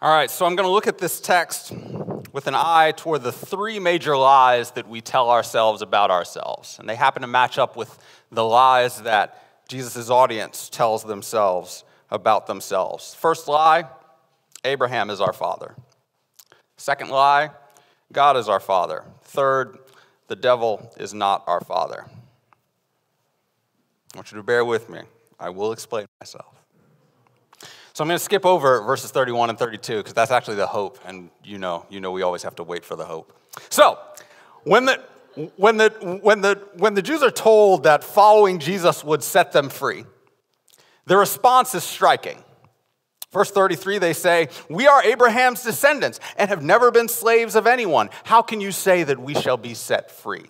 All 0.00 0.14
right, 0.14 0.30
so 0.30 0.46
I'm 0.46 0.54
going 0.54 0.66
to 0.66 0.72
look 0.72 0.86
at 0.86 0.98
this 0.98 1.20
text 1.20 1.72
with 2.32 2.46
an 2.46 2.54
eye 2.54 2.92
toward 2.96 3.24
the 3.24 3.32
three 3.32 3.80
major 3.80 4.16
lies 4.16 4.70
that 4.72 4.88
we 4.88 5.00
tell 5.00 5.28
ourselves 5.28 5.82
about 5.82 6.12
ourselves. 6.12 6.78
And 6.78 6.88
they 6.88 6.94
happen 6.94 7.22
to 7.22 7.26
match 7.26 7.58
up 7.58 7.76
with 7.76 7.98
the 8.30 8.44
lies 8.44 9.02
that 9.02 9.66
Jesus' 9.68 10.08
audience 10.08 10.68
tells 10.68 11.02
themselves 11.02 11.82
about 12.12 12.46
themselves. 12.46 13.12
First 13.16 13.48
lie 13.48 13.86
Abraham 14.64 15.10
is 15.10 15.20
our 15.20 15.32
father. 15.32 15.74
Second 16.76 17.10
lie 17.10 17.50
God 18.12 18.36
is 18.36 18.48
our 18.48 18.60
father. 18.60 19.02
Third, 19.22 19.78
the 20.28 20.36
devil 20.36 20.92
is 20.96 21.12
not 21.12 21.42
our 21.48 21.60
father. 21.60 22.06
I 24.14 24.16
want 24.16 24.30
you 24.30 24.36
to 24.36 24.44
bear 24.44 24.64
with 24.64 24.88
me. 24.88 25.00
I 25.40 25.50
will 25.50 25.72
explain 25.72 26.06
myself. 26.20 26.57
So 27.98 28.04
I'm 28.04 28.08
going 28.10 28.16
to 28.16 28.24
skip 28.24 28.46
over 28.46 28.80
verses 28.82 29.10
31 29.10 29.50
and 29.50 29.58
32 29.58 29.96
because 29.96 30.12
that's 30.12 30.30
actually 30.30 30.54
the 30.54 30.68
hope, 30.68 31.00
and 31.04 31.30
you 31.42 31.58
know, 31.58 31.84
you 31.90 31.98
know 31.98 32.12
we 32.12 32.22
always 32.22 32.44
have 32.44 32.54
to 32.54 32.62
wait 32.62 32.84
for 32.84 32.94
the 32.94 33.04
hope. 33.04 33.36
So, 33.70 33.98
when 34.62 34.84
the 34.84 35.02
when 35.56 35.78
the 35.78 36.20
when 36.22 36.40
the 36.40 36.62
when 36.76 36.94
the 36.94 37.02
Jews 37.02 37.24
are 37.24 37.30
told 37.32 37.82
that 37.82 38.04
following 38.04 38.60
Jesus 38.60 39.02
would 39.02 39.24
set 39.24 39.50
them 39.50 39.68
free, 39.68 40.04
their 41.06 41.18
response 41.18 41.74
is 41.74 41.82
striking. 41.82 42.44
Verse 43.32 43.50
33, 43.50 43.98
they 43.98 44.12
say, 44.12 44.48
We 44.70 44.86
are 44.86 45.02
Abraham's 45.02 45.64
descendants 45.64 46.20
and 46.36 46.50
have 46.50 46.62
never 46.62 46.92
been 46.92 47.08
slaves 47.08 47.56
of 47.56 47.66
anyone. 47.66 48.10
How 48.22 48.42
can 48.42 48.60
you 48.60 48.70
say 48.70 49.02
that 49.02 49.18
we 49.18 49.34
shall 49.34 49.56
be 49.56 49.74
set 49.74 50.12
free? 50.12 50.46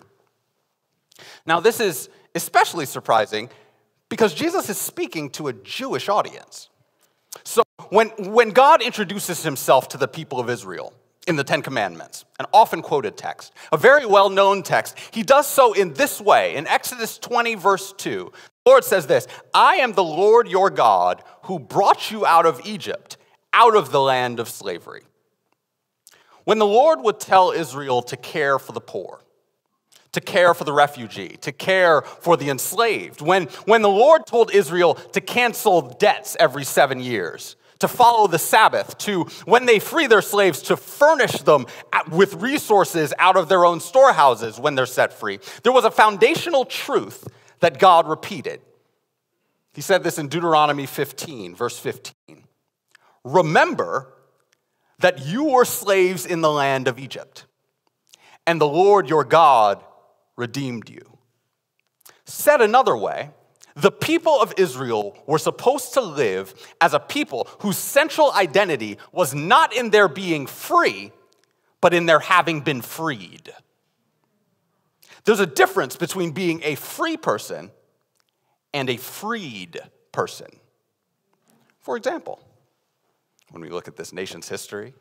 Now, 1.47 1.61
this 1.61 1.79
is 1.79 2.09
especially 2.35 2.85
surprising 2.85 3.49
because 4.07 4.35
Jesus 4.35 4.69
is 4.69 4.77
speaking 4.77 5.31
to 5.31 5.47
a 5.47 5.53
Jewish 5.53 6.09
audience. 6.09 6.69
So 7.43 7.63
when, 7.89 8.09
when 8.17 8.51
God 8.51 8.81
introduces 8.81 9.43
himself 9.43 9.87
to 9.89 9.97
the 9.97 10.07
people 10.07 10.39
of 10.39 10.49
Israel 10.49 10.93
in 11.27 11.35
the 11.35 11.43
Ten 11.43 11.61
Commandments, 11.61 12.25
an 12.39 12.45
often 12.53 12.81
quoted 12.81 13.17
text, 13.17 13.53
a 13.71 13.77
very 13.77 14.05
well 14.05 14.29
known 14.29 14.63
text, 14.63 14.97
he 15.11 15.23
does 15.23 15.47
so 15.47 15.73
in 15.73 15.93
this 15.93 16.19
way. 16.19 16.55
In 16.55 16.67
Exodus 16.67 17.17
20, 17.17 17.55
verse 17.55 17.93
2, 17.93 18.31
the 18.65 18.71
Lord 18.71 18.83
says 18.83 19.07
this 19.07 19.27
I 19.53 19.75
am 19.75 19.93
the 19.93 20.03
Lord 20.03 20.47
your 20.47 20.69
God 20.69 21.23
who 21.43 21.59
brought 21.59 22.11
you 22.11 22.25
out 22.25 22.45
of 22.45 22.61
Egypt, 22.65 23.17
out 23.53 23.75
of 23.75 23.91
the 23.91 24.01
land 24.01 24.39
of 24.39 24.49
slavery. 24.49 25.03
When 26.43 26.57
the 26.57 26.65
Lord 26.65 27.01
would 27.01 27.19
tell 27.19 27.51
Israel 27.51 28.01
to 28.03 28.17
care 28.17 28.57
for 28.57 28.71
the 28.71 28.81
poor, 28.81 29.21
to 30.11 30.21
care 30.21 30.53
for 30.53 30.63
the 30.63 30.73
refugee, 30.73 31.37
to 31.41 31.51
care 31.51 32.01
for 32.01 32.37
the 32.37 32.49
enslaved. 32.49 33.21
When, 33.21 33.45
when 33.65 33.81
the 33.81 33.89
Lord 33.89 34.25
told 34.25 34.53
Israel 34.53 34.95
to 34.95 35.21
cancel 35.21 35.81
debts 35.81 36.35
every 36.39 36.63
seven 36.63 36.99
years, 36.99 37.55
to 37.79 37.87
follow 37.87 38.27
the 38.27 38.39
Sabbath, 38.39 38.97
to, 38.99 39.23
when 39.45 39.65
they 39.65 39.79
free 39.79 40.07
their 40.07 40.21
slaves, 40.21 40.61
to 40.63 40.75
furnish 40.75 41.41
them 41.41 41.65
with 42.11 42.35
resources 42.35 43.13
out 43.17 43.37
of 43.37 43.47
their 43.49 43.65
own 43.65 43.79
storehouses 43.79 44.59
when 44.59 44.75
they're 44.75 44.85
set 44.85 45.13
free, 45.13 45.39
there 45.63 45.71
was 45.71 45.85
a 45.85 45.91
foundational 45.91 46.65
truth 46.65 47.27
that 47.61 47.79
God 47.79 48.07
repeated. 48.07 48.61
He 49.73 49.81
said 49.81 50.03
this 50.03 50.17
in 50.17 50.27
Deuteronomy 50.27 50.85
15, 50.85 51.55
verse 51.55 51.79
15. 51.79 52.13
Remember 53.23 54.13
that 54.99 55.25
you 55.25 55.45
were 55.45 55.65
slaves 55.65 56.25
in 56.25 56.41
the 56.41 56.51
land 56.51 56.87
of 56.87 56.99
Egypt, 56.99 57.45
and 58.45 58.59
the 58.59 58.67
Lord 58.67 59.09
your 59.09 59.23
God 59.23 59.81
redeemed 60.39 60.89
you. 60.89 61.17
Said 62.23 62.61
another 62.61 62.95
way, 62.95 63.31
the 63.75 63.91
people 63.91 64.41
of 64.41 64.53
Israel 64.57 65.17
were 65.27 65.37
supposed 65.37 65.93
to 65.93 66.01
live 66.01 66.53
as 66.81 66.93
a 66.93 66.99
people 66.99 67.47
whose 67.59 67.77
central 67.77 68.31
identity 68.33 68.97
was 69.11 69.35
not 69.35 69.75
in 69.75 69.89
their 69.89 70.07
being 70.07 70.47
free, 70.47 71.11
but 71.81 71.93
in 71.93 72.05
their 72.05 72.19
having 72.19 72.61
been 72.61 72.81
freed. 72.81 73.53
There's 75.25 75.39
a 75.39 75.45
difference 75.45 75.95
between 75.95 76.31
being 76.31 76.61
a 76.63 76.75
free 76.75 77.17
person 77.17 77.71
and 78.73 78.89
a 78.89 78.97
freed 78.97 79.79
person. 80.11 80.47
For 81.79 81.97
example, 81.97 82.39
when 83.51 83.61
we 83.61 83.69
look 83.69 83.87
at 83.87 83.97
this 83.97 84.13
nation's 84.13 84.47
history, 84.47 84.93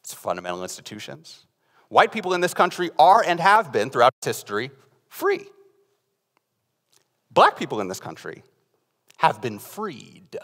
its 0.00 0.14
fundamental 0.14 0.62
institutions, 0.62 1.46
White 1.88 2.12
people 2.12 2.34
in 2.34 2.40
this 2.40 2.54
country 2.54 2.90
are 2.98 3.22
and 3.24 3.40
have 3.40 3.72
been 3.72 3.90
throughout 3.90 4.14
history 4.22 4.70
free. 5.08 5.46
Black 7.30 7.56
people 7.58 7.80
in 7.80 7.88
this 7.88 8.00
country 8.00 8.42
have 9.18 9.40
been 9.40 9.58
freed. 9.58 10.36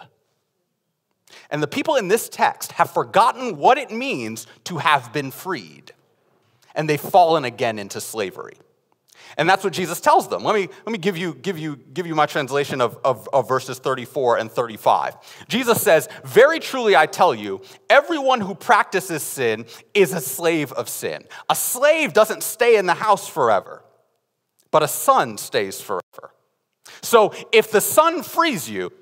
And 1.51 1.63
the 1.63 1.67
people 1.67 1.97
in 1.97 2.09
this 2.09 2.29
text 2.29 2.73
have 2.73 2.91
forgotten 2.91 3.57
what 3.57 3.79
it 3.79 3.91
means 3.91 4.47
to 4.65 4.79
have 4.79 5.13
been 5.13 5.31
freed. 5.31 5.93
And 6.75 6.89
they've 6.89 7.01
fallen 7.01 7.45
again 7.45 7.79
into 7.79 8.01
slavery. 8.01 8.57
And 9.37 9.49
that's 9.49 9.65
what 9.65 9.73
Jesus 9.73 10.01
tells 10.01 10.29
them. 10.29 10.45
Let 10.45 10.55
me, 10.55 10.69
let 10.87 10.93
me 10.93 10.99
give, 10.99 11.17
you, 11.17 11.35
give, 11.35 11.59
you, 11.59 11.77
give 11.77 12.07
you 12.07 12.15
my 12.15 12.27
translation 12.27 12.81
of, 12.81 12.99
of, 13.05 13.29
of 13.33 13.49
verses 13.49 13.79
34 13.79 14.39
and 14.39 14.51
35. 14.51 15.17
Jesus 15.49 15.83
says, 15.83 16.09
Very 16.25 16.61
truly 16.61 16.97
I 16.97 17.07
tell 17.07 17.35
you, 17.35 17.61
everyone 17.91 18.41
who 18.41 18.55
practices 18.55 19.23
sin 19.23 19.67
is 19.93 20.13
a 20.13 20.21
slave 20.21 20.73
of 20.73 20.89
sin. 20.89 21.25
A 21.49 21.55
slave 21.55 22.13
doesn't 22.13 22.43
stay 22.43 22.77
in 22.77 22.87
the 22.87 22.95
house 22.95 23.29
forever, 23.29 23.83
but 24.71 24.83
a 24.83 24.89
son 24.89 25.39
stays 25.39 25.81
forever. 25.81 26.33
So 27.03 27.33
if 27.53 27.71
the 27.71 27.81
son 27.81 28.23
frees 28.23 28.69
you, 28.69 28.93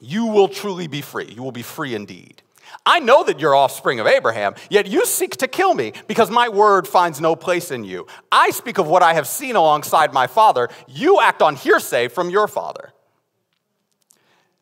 you 0.00 0.26
will 0.26 0.48
truly 0.48 0.86
be 0.86 1.00
free. 1.00 1.32
You 1.34 1.42
will 1.42 1.52
be 1.52 1.62
free 1.62 1.94
indeed. 1.94 2.42
I 2.86 3.00
know 3.00 3.24
that 3.24 3.40
you're 3.40 3.54
offspring 3.54 4.00
of 4.00 4.06
Abraham, 4.06 4.54
yet 4.70 4.86
you 4.86 5.06
seek 5.06 5.36
to 5.38 5.48
kill 5.48 5.74
me 5.74 5.92
because 6.06 6.30
my 6.30 6.48
word 6.48 6.86
finds 6.86 7.20
no 7.20 7.36
place 7.36 7.70
in 7.70 7.84
you. 7.84 8.06
I 8.30 8.50
speak 8.50 8.78
of 8.78 8.86
what 8.86 9.02
I 9.02 9.14
have 9.14 9.26
seen 9.26 9.56
alongside 9.56 10.12
my 10.12 10.26
father. 10.26 10.68
You 10.88 11.20
act 11.20 11.42
on 11.42 11.56
hearsay 11.56 12.08
from 12.08 12.30
your 12.30 12.48
father. 12.48 12.92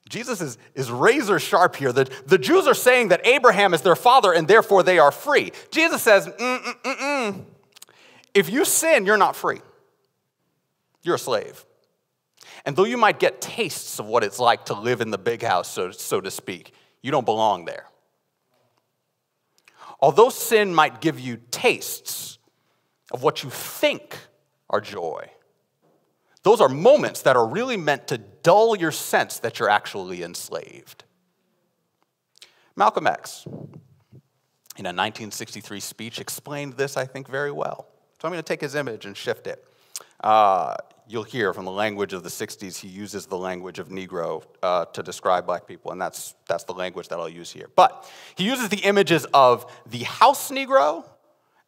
Jesus 0.08 0.42
is, 0.42 0.58
is 0.74 0.90
razor 0.90 1.38
sharp 1.38 1.74
here. 1.74 1.90
The, 1.90 2.04
the 2.26 2.36
Jews 2.36 2.66
are 2.66 2.74
saying 2.74 3.08
that 3.08 3.26
Abraham 3.26 3.72
is 3.72 3.80
their 3.80 3.96
father 3.96 4.32
and 4.32 4.46
therefore 4.46 4.82
they 4.82 4.98
are 4.98 5.10
free. 5.10 5.52
Jesus 5.70 6.02
says, 6.02 6.26
Mm-mm-mm-mm. 6.26 7.44
if 8.34 8.50
you 8.50 8.66
sin, 8.66 9.06
you're 9.06 9.16
not 9.16 9.34
free. 9.34 9.60
You're 11.02 11.14
a 11.14 11.18
slave. 11.18 11.64
And 12.66 12.76
though 12.76 12.84
you 12.84 12.98
might 12.98 13.18
get 13.18 13.40
tastes 13.40 13.98
of 13.98 14.06
what 14.06 14.22
it's 14.22 14.38
like 14.38 14.66
to 14.66 14.74
live 14.74 15.00
in 15.00 15.10
the 15.10 15.18
big 15.18 15.42
house, 15.42 15.68
so, 15.68 15.90
so 15.90 16.20
to 16.20 16.30
speak, 16.30 16.72
you 17.02 17.10
don't 17.10 17.24
belong 17.24 17.64
there. 17.64 17.86
Although 20.02 20.30
sin 20.30 20.74
might 20.74 21.00
give 21.00 21.20
you 21.20 21.38
tastes 21.52 22.38
of 23.12 23.22
what 23.22 23.44
you 23.44 23.50
think 23.50 24.18
are 24.68 24.80
joy, 24.80 25.30
those 26.42 26.60
are 26.60 26.68
moments 26.68 27.22
that 27.22 27.36
are 27.36 27.46
really 27.46 27.76
meant 27.76 28.08
to 28.08 28.18
dull 28.18 28.76
your 28.76 28.90
sense 28.90 29.38
that 29.38 29.60
you're 29.60 29.70
actually 29.70 30.24
enslaved. 30.24 31.04
Malcolm 32.74 33.06
X, 33.06 33.44
in 33.46 34.86
a 34.86 34.90
1963 34.90 35.78
speech, 35.78 36.18
explained 36.18 36.72
this, 36.72 36.96
I 36.96 37.04
think, 37.04 37.28
very 37.28 37.52
well. 37.52 37.86
So 38.20 38.26
I'm 38.26 38.32
going 38.32 38.42
to 38.42 38.48
take 38.48 38.60
his 38.60 38.74
image 38.74 39.06
and 39.06 39.16
shift 39.16 39.46
it. 39.46 39.64
Uh, 40.22 40.74
you'll 41.08 41.22
hear 41.22 41.52
from 41.52 41.64
the 41.64 41.70
language 41.70 42.12
of 42.12 42.22
the 42.22 42.28
60s, 42.28 42.78
he 42.78 42.88
uses 42.88 43.26
the 43.26 43.36
language 43.36 43.78
of 43.78 43.88
Negro 43.88 44.44
uh, 44.62 44.84
to 44.86 45.02
describe 45.02 45.46
black 45.46 45.66
people, 45.66 45.92
and 45.92 46.00
that's, 46.00 46.34
that's 46.48 46.64
the 46.64 46.72
language 46.72 47.08
that 47.08 47.18
I'll 47.18 47.28
use 47.28 47.50
here. 47.50 47.68
But 47.74 48.10
he 48.36 48.44
uses 48.44 48.68
the 48.68 48.78
images 48.78 49.26
of 49.34 49.70
the 49.88 50.04
house 50.04 50.50
Negro 50.50 51.04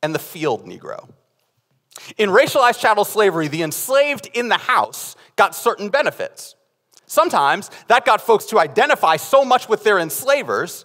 and 0.03 0.15
the 0.15 0.19
field 0.19 0.67
Negro. 0.67 1.09
In 2.17 2.31
racialized 2.31 2.81
chattel 2.81 3.05
slavery, 3.05 3.49
the 3.49 3.63
enslaved 3.63 4.29
in 4.35 4.49
the 4.49 4.59
house 4.59 5.17
got 5.37 5.55
certain 5.55 5.89
benefits. 5.89 6.57
Sometimes 7.07 7.71
that 7.89 8.05
got 8.05 8.21
folks 8.21 8.47
to 8.47 8.59
identify 8.59 9.17
so 9.17 9.45
much 9.45 9.69
with 9.69 9.85
their 9.85 9.99
enslavers 9.99 10.85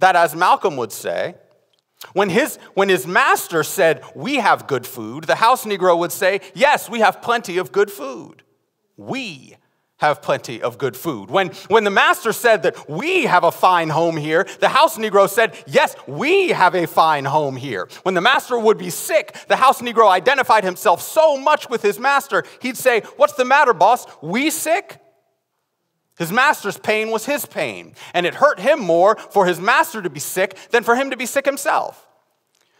that, 0.00 0.16
as 0.16 0.34
Malcolm 0.34 0.76
would 0.76 0.92
say, 0.92 1.36
when 2.12 2.30
his, 2.30 2.56
when 2.74 2.88
his 2.88 3.06
master 3.06 3.62
said, 3.62 4.02
We 4.14 4.36
have 4.36 4.66
good 4.66 4.86
food, 4.86 5.24
the 5.24 5.36
house 5.36 5.64
Negro 5.64 5.98
would 5.98 6.12
say, 6.12 6.40
Yes, 6.54 6.88
we 6.88 7.00
have 7.00 7.22
plenty 7.22 7.58
of 7.58 7.72
good 7.72 7.90
food. 7.90 8.42
We 8.96 9.56
have 9.98 10.20
plenty 10.20 10.60
of 10.60 10.76
good 10.76 10.96
food. 10.96 11.30
When, 11.30 11.48
when 11.68 11.84
the 11.84 11.90
master 11.90 12.32
said 12.32 12.64
that 12.64 12.90
we 12.90 13.24
have 13.24 13.44
a 13.44 13.52
fine 13.52 13.88
home 13.88 14.16
here, 14.16 14.46
the 14.60 14.68
house 14.68 14.98
Negro 14.98 15.28
said, 15.28 15.56
Yes, 15.66 15.96
we 16.06 16.48
have 16.48 16.74
a 16.74 16.86
fine 16.86 17.24
home 17.24 17.56
here. 17.56 17.88
When 18.02 18.14
the 18.14 18.20
master 18.20 18.58
would 18.58 18.78
be 18.78 18.90
sick, 18.90 19.36
the 19.48 19.56
house 19.56 19.80
Negro 19.80 20.08
identified 20.08 20.64
himself 20.64 21.00
so 21.00 21.36
much 21.36 21.70
with 21.70 21.82
his 21.82 21.98
master, 21.98 22.44
he'd 22.60 22.76
say, 22.76 23.00
What's 23.16 23.34
the 23.34 23.44
matter, 23.44 23.72
boss? 23.72 24.06
We 24.20 24.50
sick? 24.50 25.00
His 26.16 26.30
master's 26.30 26.78
pain 26.78 27.10
was 27.10 27.26
his 27.26 27.44
pain, 27.44 27.94
and 28.12 28.24
it 28.24 28.34
hurt 28.34 28.60
him 28.60 28.78
more 28.80 29.16
for 29.16 29.46
his 29.46 29.60
master 29.60 30.00
to 30.00 30.10
be 30.10 30.20
sick 30.20 30.56
than 30.70 30.84
for 30.84 30.94
him 30.94 31.10
to 31.10 31.16
be 31.16 31.26
sick 31.26 31.44
himself. 31.44 32.06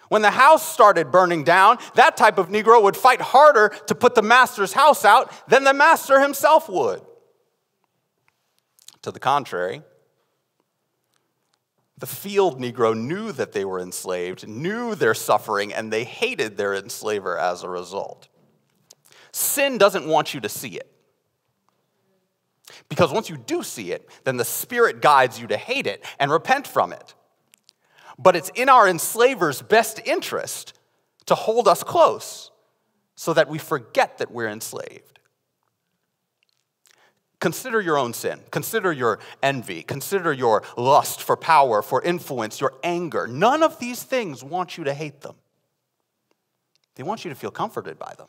When 0.08 0.22
the 0.22 0.30
house 0.30 0.66
started 0.66 1.10
burning 1.10 1.42
down, 1.42 1.78
that 1.94 2.16
type 2.16 2.38
of 2.38 2.48
Negro 2.48 2.82
would 2.82 2.96
fight 2.96 3.20
harder 3.20 3.70
to 3.86 3.94
put 3.94 4.14
the 4.14 4.22
master's 4.22 4.74
house 4.74 5.04
out 5.04 5.32
than 5.48 5.64
the 5.64 5.74
master 5.74 6.20
himself 6.20 6.68
would. 6.68 7.02
To 9.02 9.10
the 9.10 9.18
contrary, 9.18 9.82
The 11.98 12.06
field 12.06 12.60
Negro 12.60 12.96
knew 12.96 13.32
that 13.32 13.52
they 13.52 13.64
were 13.64 13.80
enslaved, 13.80 14.46
knew 14.46 14.94
their 14.94 15.14
suffering, 15.14 15.72
and 15.72 15.92
they 15.92 16.04
hated 16.04 16.56
their 16.56 16.74
enslaver 16.74 17.38
as 17.38 17.62
a 17.62 17.68
result. 17.68 18.28
Sin 19.32 19.78
doesn't 19.78 20.06
want 20.06 20.34
you 20.34 20.40
to 20.40 20.48
see 20.48 20.76
it. 20.76 20.93
Because 22.88 23.12
once 23.12 23.28
you 23.28 23.36
do 23.36 23.62
see 23.62 23.92
it, 23.92 24.08
then 24.24 24.36
the 24.36 24.44
Spirit 24.44 25.02
guides 25.02 25.40
you 25.40 25.46
to 25.48 25.56
hate 25.56 25.86
it 25.86 26.04
and 26.18 26.30
repent 26.30 26.66
from 26.66 26.92
it. 26.92 27.14
But 28.18 28.36
it's 28.36 28.50
in 28.54 28.68
our 28.68 28.88
enslaver's 28.88 29.60
best 29.60 30.00
interest 30.04 30.78
to 31.26 31.34
hold 31.34 31.68
us 31.68 31.82
close 31.82 32.50
so 33.16 33.32
that 33.32 33.48
we 33.48 33.58
forget 33.58 34.18
that 34.18 34.30
we're 34.30 34.48
enslaved. 34.48 35.18
Consider 37.40 37.80
your 37.80 37.98
own 37.98 38.14
sin. 38.14 38.40
Consider 38.50 38.90
your 38.92 39.18
envy. 39.42 39.82
Consider 39.82 40.32
your 40.32 40.62
lust 40.78 41.22
for 41.22 41.36
power, 41.36 41.82
for 41.82 42.00
influence, 42.00 42.60
your 42.60 42.72
anger. 42.82 43.26
None 43.26 43.62
of 43.62 43.78
these 43.78 44.02
things 44.02 44.42
want 44.42 44.78
you 44.78 44.84
to 44.84 44.94
hate 44.94 45.20
them, 45.20 45.34
they 46.94 47.02
want 47.02 47.24
you 47.24 47.28
to 47.28 47.34
feel 47.34 47.50
comforted 47.50 47.98
by 47.98 48.14
them. 48.16 48.28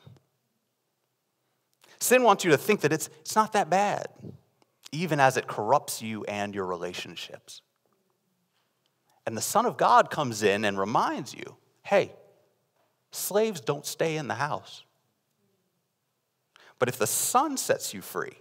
Sin 2.05 2.21
wants 2.21 2.45
you 2.45 2.51
to 2.51 2.57
think 2.57 2.81
that 2.81 2.93
it's, 2.93 3.09
it's 3.21 3.35
not 3.35 3.53
that 3.53 3.67
bad, 3.67 4.09
even 4.91 5.19
as 5.19 5.37
it 5.37 5.47
corrupts 5.47 6.03
you 6.03 6.23
and 6.25 6.53
your 6.53 6.67
relationships. 6.67 7.63
And 9.25 9.35
the 9.35 9.41
Son 9.41 9.65
of 9.65 9.75
God 9.75 10.11
comes 10.11 10.43
in 10.43 10.65
and 10.65 10.77
reminds 10.77 11.33
you 11.33 11.55
hey, 11.81 12.11
slaves 13.11 13.59
don't 13.59 13.87
stay 13.87 14.17
in 14.17 14.27
the 14.27 14.35
house. 14.35 14.83
But 16.77 16.89
if 16.89 16.97
the 16.99 17.07
Son 17.07 17.57
sets 17.57 17.91
you 17.91 18.01
free, 18.01 18.37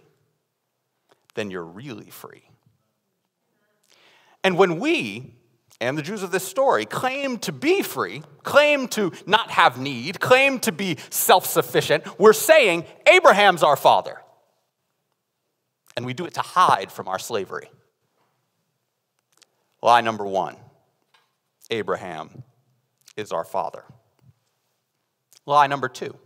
then 1.33 1.49
you're 1.49 1.63
really 1.63 2.11
free. 2.11 2.43
And 4.43 4.59
when 4.59 4.79
we, 4.79 5.33
and 5.81 5.97
the 5.97 6.01
Jews 6.01 6.23
of 6.23 6.31
this 6.31 6.47
story, 6.47 6.85
claim 6.85 7.37
to 7.39 7.51
be 7.51 7.81
free, 7.81 8.23
claim 8.43 8.87
to 8.89 9.11
not 9.25 9.51
have 9.51 9.77
need, 9.77 10.19
claim 10.19 10.59
to 10.59 10.71
be 10.71 10.97
self 11.09 11.45
sufficient, 11.45 12.19
we're 12.19 12.33
saying 12.33 12.85
Abraham's 13.07 13.63
our 13.63 13.75
father. 13.75 14.21
And 15.97 16.05
we 16.05 16.13
do 16.13 16.25
it 16.25 16.33
to 16.35 16.41
hide 16.41 16.91
from 16.91 17.07
our 17.07 17.19
slavery. 17.19 17.69
Lie 19.81 20.01
number 20.01 20.25
one 20.25 20.55
Abraham 21.69 22.43
is 23.15 23.31
our 23.31 23.45
father. 23.45 23.83
Lie 25.45 25.67
number 25.67 25.89
two 25.89 26.17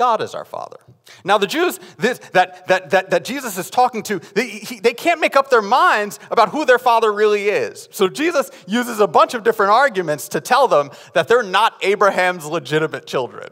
God 0.00 0.22
is 0.22 0.34
our 0.34 0.46
Father. 0.46 0.78
Now, 1.24 1.36
the 1.36 1.46
Jews 1.46 1.78
this, 1.98 2.20
that, 2.32 2.66
that, 2.68 2.88
that, 2.88 3.10
that 3.10 3.22
Jesus 3.22 3.58
is 3.58 3.68
talking 3.68 4.02
to, 4.04 4.18
they, 4.34 4.48
he, 4.48 4.80
they 4.80 4.94
can't 4.94 5.20
make 5.20 5.36
up 5.36 5.50
their 5.50 5.60
minds 5.60 6.18
about 6.30 6.48
who 6.48 6.64
their 6.64 6.78
Father 6.78 7.12
really 7.12 7.50
is. 7.50 7.86
So, 7.92 8.08
Jesus 8.08 8.50
uses 8.66 8.98
a 8.98 9.06
bunch 9.06 9.34
of 9.34 9.44
different 9.44 9.72
arguments 9.72 10.28
to 10.28 10.40
tell 10.40 10.68
them 10.68 10.90
that 11.12 11.28
they're 11.28 11.42
not 11.42 11.74
Abraham's 11.82 12.46
legitimate 12.46 13.06
children. 13.06 13.50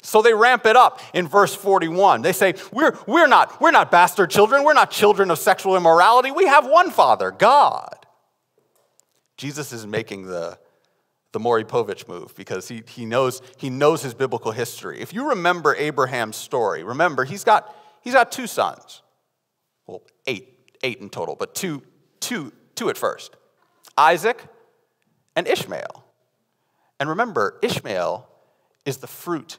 So 0.00 0.22
they 0.22 0.32
ramp 0.32 0.64
it 0.64 0.76
up 0.76 1.02
in 1.12 1.28
verse 1.28 1.54
41. 1.54 2.22
They 2.22 2.32
say, 2.32 2.54
we're, 2.72 2.96
we're, 3.06 3.26
not, 3.26 3.60
we're 3.60 3.70
not 3.70 3.90
bastard 3.90 4.30
children. 4.30 4.64
We're 4.64 4.72
not 4.72 4.90
children 4.90 5.30
of 5.30 5.38
sexual 5.38 5.76
immorality. 5.76 6.30
We 6.30 6.46
have 6.46 6.66
one 6.66 6.90
Father, 6.90 7.30
God. 7.30 8.06
Jesus 9.36 9.74
is 9.74 9.86
making 9.86 10.24
the, 10.24 10.58
the 11.34 11.40
Maury 11.40 11.64
Povich 11.64 12.06
move 12.06 12.32
because 12.36 12.68
he, 12.68 12.84
he, 12.88 13.04
knows, 13.04 13.42
he 13.58 13.68
knows 13.68 14.02
his 14.02 14.14
biblical 14.14 14.52
history. 14.52 15.00
If 15.00 15.12
you 15.12 15.30
remember 15.30 15.74
Abraham's 15.74 16.36
story, 16.36 16.84
remember 16.84 17.24
he's 17.24 17.42
got, 17.42 17.76
he's 18.02 18.14
got 18.14 18.30
two 18.30 18.46
sons. 18.46 19.02
Well, 19.86 20.02
eight, 20.28 20.70
eight 20.84 21.00
in 21.00 21.10
total, 21.10 21.34
but 21.34 21.54
two, 21.56 21.82
two, 22.20 22.52
two 22.76 22.88
at 22.88 22.96
first 22.96 23.36
Isaac 23.98 24.44
and 25.34 25.48
Ishmael. 25.48 26.04
And 27.00 27.08
remember, 27.08 27.58
Ishmael 27.62 28.28
is 28.84 28.98
the 28.98 29.08
fruit 29.08 29.58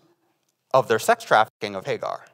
of 0.74 0.88
their 0.88 1.00
sex 1.00 1.26
trafficking 1.26 1.76
of 1.76 1.86
Hagar. 1.86 2.26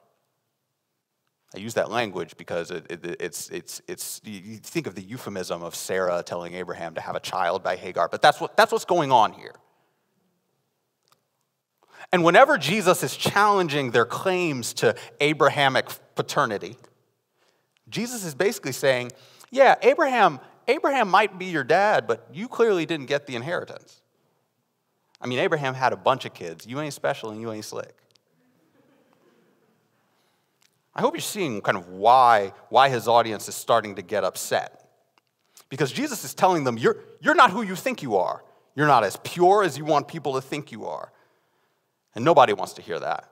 I 1.54 1.60
use 1.60 1.74
that 1.74 1.92
language 1.92 2.38
because 2.38 2.72
it, 2.72 2.86
it, 2.90 3.18
it's, 3.20 3.50
it's, 3.50 3.82
it's, 3.88 4.22
you 4.24 4.58
think 4.58 4.88
of 4.88 4.96
the 4.96 5.02
euphemism 5.02 5.62
of 5.64 5.76
Sarah 5.76 6.24
telling 6.24 6.54
Abraham 6.54 6.96
to 6.96 7.02
have 7.02 7.16
a 7.16 7.20
child 7.20 7.62
by 7.62 7.76
Hagar, 7.76 8.08
but 8.10 8.22
that's, 8.22 8.40
what, 8.40 8.56
that's 8.56 8.72
what's 8.72 8.86
going 8.86 9.12
on 9.12 9.34
here. 9.34 9.54
And 12.14 12.24
whenever 12.24 12.58
Jesus 12.58 13.04
is 13.04 13.16
challenging 13.16 13.92
their 13.92 14.06
claims 14.06 14.74
to 14.76 14.96
Abrahamic 15.20 15.90
paternity, 16.16 16.78
Jesus 17.90 18.24
is 18.24 18.34
basically 18.34 18.72
saying, 18.72 19.12
yeah, 19.50 19.76
Abraham, 19.82 20.40
Abraham 20.68 21.10
might 21.10 21.38
be 21.38 21.46
your 21.46 21.64
dad, 21.64 22.08
but 22.08 22.28
you 22.34 22.48
clearly 22.48 22.86
didn't 22.86 23.08
get 23.08 23.28
the 23.28 23.36
inheritance. 23.36 24.02
I 25.22 25.28
mean, 25.28 25.40
Abraham 25.40 25.74
had 25.74 25.94
a 25.94 25.98
bunch 25.98 26.26
of 26.26 26.34
kids. 26.34 26.66
You 26.66 26.80
ain't 26.80 26.94
special 26.94 27.30
and 27.30 27.40
you 27.40 27.52
ain't 27.52 27.66
slick. 27.66 27.96
I 30.94 31.02
hope 31.02 31.14
you're 31.14 31.22
seeing 31.22 31.62
kind 31.62 31.78
of 31.78 31.88
why, 31.88 32.54
why 32.70 32.90
his 32.90 33.08
audience 33.08 33.48
is 33.48 33.56
starting 33.56 33.96
to 33.96 34.02
get 34.02 34.24
upset. 34.24 34.90
Because 35.70 35.92
Jesus 35.92 36.26
is 36.26 36.34
telling 36.34 36.66
them, 36.66 36.78
you're, 36.78 36.98
you're 37.22 37.36
not 37.36 37.52
who 37.52 37.62
you 37.62 37.76
think 37.76 38.04
you 38.04 38.18
are. 38.18 38.44
You're 38.76 38.88
not 38.88 39.04
as 39.04 39.18
pure 39.24 39.64
as 39.64 39.78
you 39.78 39.86
want 39.86 40.08
people 40.08 40.34
to 40.34 40.42
think 40.42 40.72
you 40.72 40.86
are. 40.86 41.12
And 42.14 42.26
nobody 42.26 42.54
wants 42.54 42.74
to 42.74 42.82
hear 42.82 43.00
that. 43.00 43.31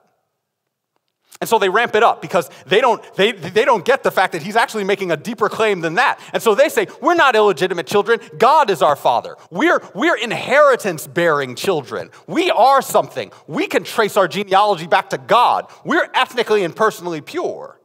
And 1.40 1.48
so 1.48 1.58
they 1.58 1.70
ramp 1.70 1.94
it 1.94 2.02
up 2.02 2.20
because 2.20 2.50
they 2.66 2.82
don't, 2.82 3.02
they, 3.14 3.32
they 3.32 3.64
don't 3.64 3.84
get 3.84 4.02
the 4.02 4.10
fact 4.10 4.32
that 4.32 4.42
he's 4.42 4.56
actually 4.56 4.84
making 4.84 5.10
a 5.10 5.16
deeper 5.16 5.48
claim 5.48 5.80
than 5.80 5.94
that. 5.94 6.20
And 6.34 6.42
so 6.42 6.54
they 6.54 6.68
say, 6.68 6.86
We're 7.00 7.14
not 7.14 7.34
illegitimate 7.34 7.86
children. 7.86 8.20
God 8.36 8.68
is 8.68 8.82
our 8.82 8.96
father. 8.96 9.36
We're, 9.50 9.80
we're 9.94 10.16
inheritance 10.16 11.06
bearing 11.06 11.54
children. 11.54 12.10
We 12.26 12.50
are 12.50 12.82
something. 12.82 13.32
We 13.46 13.68
can 13.68 13.84
trace 13.84 14.18
our 14.18 14.28
genealogy 14.28 14.86
back 14.86 15.10
to 15.10 15.18
God. 15.18 15.70
We're 15.84 16.10
ethnically 16.12 16.62
and 16.62 16.76
personally 16.76 17.22
pure. 17.22 17.80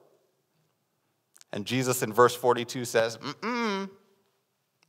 And 1.54 1.66
Jesus 1.66 2.04
in 2.04 2.12
verse 2.12 2.36
42 2.36 2.84
says, 2.84 3.18
Mm-mm. 3.18 3.90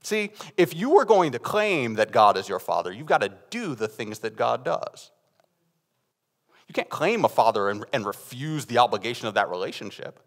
See, 0.02 0.30
if 0.56 0.74
you 0.74 0.90
were 0.90 1.04
going 1.04 1.32
to 1.32 1.38
claim 1.38 1.94
that 1.94 2.10
God 2.10 2.36
is 2.36 2.48
your 2.48 2.58
father, 2.58 2.92
you've 2.92 3.06
got 3.06 3.22
to 3.22 3.32
do 3.50 3.76
the 3.76 3.88
things 3.88 4.20
that 4.20 4.36
God 4.36 4.64
does. 4.64 5.12
You 6.68 6.72
can't 6.72 6.88
claim 6.88 7.24
a 7.24 7.28
father 7.28 7.68
and, 7.68 7.84
and 7.92 8.04
refuse 8.04 8.66
the 8.66 8.78
obligation 8.78 9.28
of 9.28 9.34
that 9.34 9.48
relationship. 9.48 10.20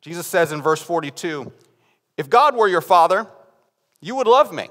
Jesus 0.00 0.26
says 0.26 0.52
in 0.52 0.62
verse 0.62 0.82
42 0.82 1.52
If 2.16 2.28
God 2.28 2.56
were 2.56 2.68
your 2.68 2.80
father, 2.80 3.26
you 4.00 4.16
would 4.16 4.26
love 4.26 4.52
me. 4.52 4.68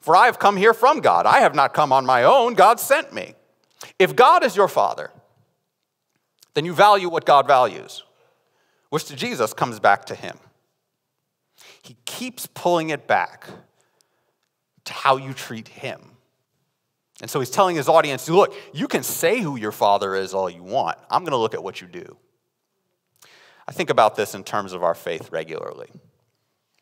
For 0.00 0.14
I 0.14 0.26
have 0.26 0.38
come 0.38 0.56
here 0.56 0.74
from 0.74 1.00
God. 1.00 1.26
I 1.26 1.40
have 1.40 1.54
not 1.54 1.74
come 1.74 1.92
on 1.92 2.06
my 2.06 2.22
own. 2.22 2.54
God 2.54 2.78
sent 2.78 3.12
me. 3.12 3.34
If 3.98 4.14
God 4.14 4.44
is 4.44 4.56
your 4.56 4.68
father, 4.68 5.10
then 6.54 6.64
you 6.64 6.72
value 6.72 7.08
what 7.08 7.24
God 7.24 7.46
values, 7.46 8.04
which 8.90 9.04
to 9.06 9.16
Jesus 9.16 9.52
comes 9.52 9.80
back 9.80 10.04
to 10.06 10.14
him. 10.14 10.38
He 11.82 11.96
keeps 12.04 12.46
pulling 12.46 12.90
it 12.90 13.06
back 13.06 13.48
to 14.84 14.92
how 14.92 15.16
you 15.16 15.32
treat 15.32 15.68
him. 15.68 16.00
And 17.20 17.30
so 17.30 17.40
he's 17.40 17.50
telling 17.50 17.76
his 17.76 17.88
audience 17.88 18.28
look, 18.28 18.54
you 18.72 18.86
can 18.88 19.02
say 19.02 19.40
who 19.40 19.56
your 19.56 19.72
father 19.72 20.14
is 20.14 20.34
all 20.34 20.48
you 20.48 20.62
want. 20.62 20.98
I'm 21.10 21.22
going 21.22 21.32
to 21.32 21.38
look 21.38 21.54
at 21.54 21.62
what 21.62 21.80
you 21.80 21.88
do. 21.88 22.16
I 23.66 23.72
think 23.72 23.90
about 23.90 24.16
this 24.16 24.34
in 24.34 24.44
terms 24.44 24.72
of 24.72 24.82
our 24.82 24.94
faith 24.94 25.30
regularly. 25.30 25.90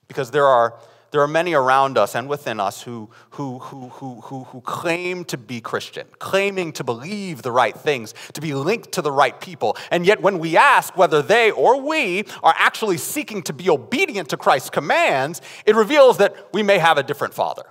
Because 0.07 0.31
there 0.31 0.47
are, 0.47 0.79
there 1.11 1.21
are 1.21 1.27
many 1.27 1.53
around 1.53 1.99
us 1.99 2.15
and 2.15 2.29
within 2.29 2.61
us 2.61 2.83
who, 2.83 3.11
who, 3.31 3.59
who, 3.59 3.89
who, 3.89 4.21
who, 4.21 4.45
who 4.45 4.61
claim 4.61 5.25
to 5.25 5.37
be 5.37 5.61
Christian, 5.61 6.07
claiming 6.21 6.73
to 6.75 6.85
believe 6.85 7.43
the 7.43 7.51
right 7.51 7.77
things, 7.77 8.15
to 8.35 8.41
be 8.41 8.55
linked 8.55 8.93
to 8.93 9.03
the 9.03 9.11
right 9.11 9.41
people. 9.41 9.77
And 9.91 10.07
yet, 10.07 10.23
when 10.23 10.39
we 10.39 10.57
ask 10.57 10.97
whether 10.97 11.23
they 11.23 11.51
or 11.51 11.81
we 11.81 12.25
are 12.45 12.55
actually 12.57 12.99
seeking 12.99 13.43
to 13.45 13.53
be 13.53 13.69
obedient 13.69 14.29
to 14.29 14.37
Christ's 14.37 14.71
commands, 14.71 15.43
it 15.65 15.75
reveals 15.75 16.19
that 16.19 16.37
we 16.53 16.63
may 16.63 16.79
have 16.79 16.99
a 16.99 17.03
different 17.03 17.35
father. 17.35 17.65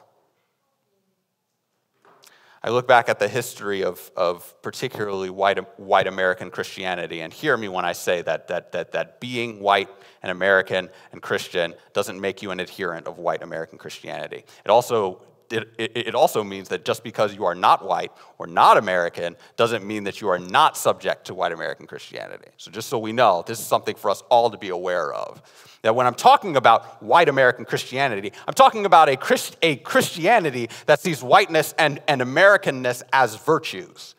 I 2.66 2.70
look 2.70 2.88
back 2.88 3.10
at 3.10 3.20
the 3.20 3.28
history 3.28 3.84
of, 3.84 4.10
of 4.18 4.60
particularly 4.64 5.30
white, 5.30 5.60
white 5.80 6.08
American 6.08 6.50
Christianity, 6.50 7.22
and 7.22 7.32
hear 7.32 7.56
me 7.56 7.68
when 7.68 7.86
I 7.86 7.94
say 7.94 8.24
that, 8.24 8.48
that, 8.48 8.72
that, 8.72 8.92
that 8.94 9.20
being 9.20 9.60
white 9.60 9.88
and 10.24 10.32
American 10.32 10.90
and 11.12 11.22
Christian 11.22 11.76
doesn't 11.94 12.20
make 12.20 12.42
you 12.42 12.50
an 12.50 12.60
adherent 12.60 13.06
of 13.06 13.20
white 13.20 13.44
American 13.44 13.78
Christianity. 13.78 14.46
It 14.66 14.72
also 14.72 15.22
it, 15.52 15.74
it, 15.78 16.16
also 16.16 16.44
means 16.44 16.70
that 16.70 16.86
just 16.86 17.04
because 17.04 17.36
you 17.36 17.46
are 17.46 17.56
not 17.56 17.86
white 17.86 18.12
or 18.38 18.48
not 18.48 18.78
American 18.78 19.36
doesn't 19.58 19.86
mean 19.86 20.04
that 20.06 20.22
you 20.22 20.28
are 20.28 20.40
not 20.40 20.78
subject 20.78 21.26
to 21.28 21.34
white 21.34 21.52
American 21.52 21.88
Christianity. 21.88 22.48
So, 22.58 22.72
just 22.72 22.90
so 22.90 22.98
we 22.98 23.12
know, 23.12 23.44
this 23.46 23.60
is 23.60 23.66
something 23.66 23.96
for 23.96 24.10
us 24.10 24.24
all 24.30 24.50
to 24.50 24.58
be 24.58 24.70
aware 24.70 25.14
of. 25.14 25.42
That 25.82 25.96
when 25.96 26.08
I'm 26.08 26.16
talking 26.16 26.56
about 26.56 27.02
white 27.04 27.30
American 27.30 27.66
Christianity, 27.66 28.32
I'm 28.48 28.54
talking 28.54 28.86
about 28.86 29.10
a, 29.10 29.18
Christ, 29.18 29.58
a 29.62 29.76
Christianity 29.78 30.70
that 30.88 31.00
sees 31.00 31.24
whiteness 31.24 31.74
and, 31.78 32.02
and 32.08 32.22
Americanness 32.22 33.04
as 33.14 33.36
virtues. 33.36 34.16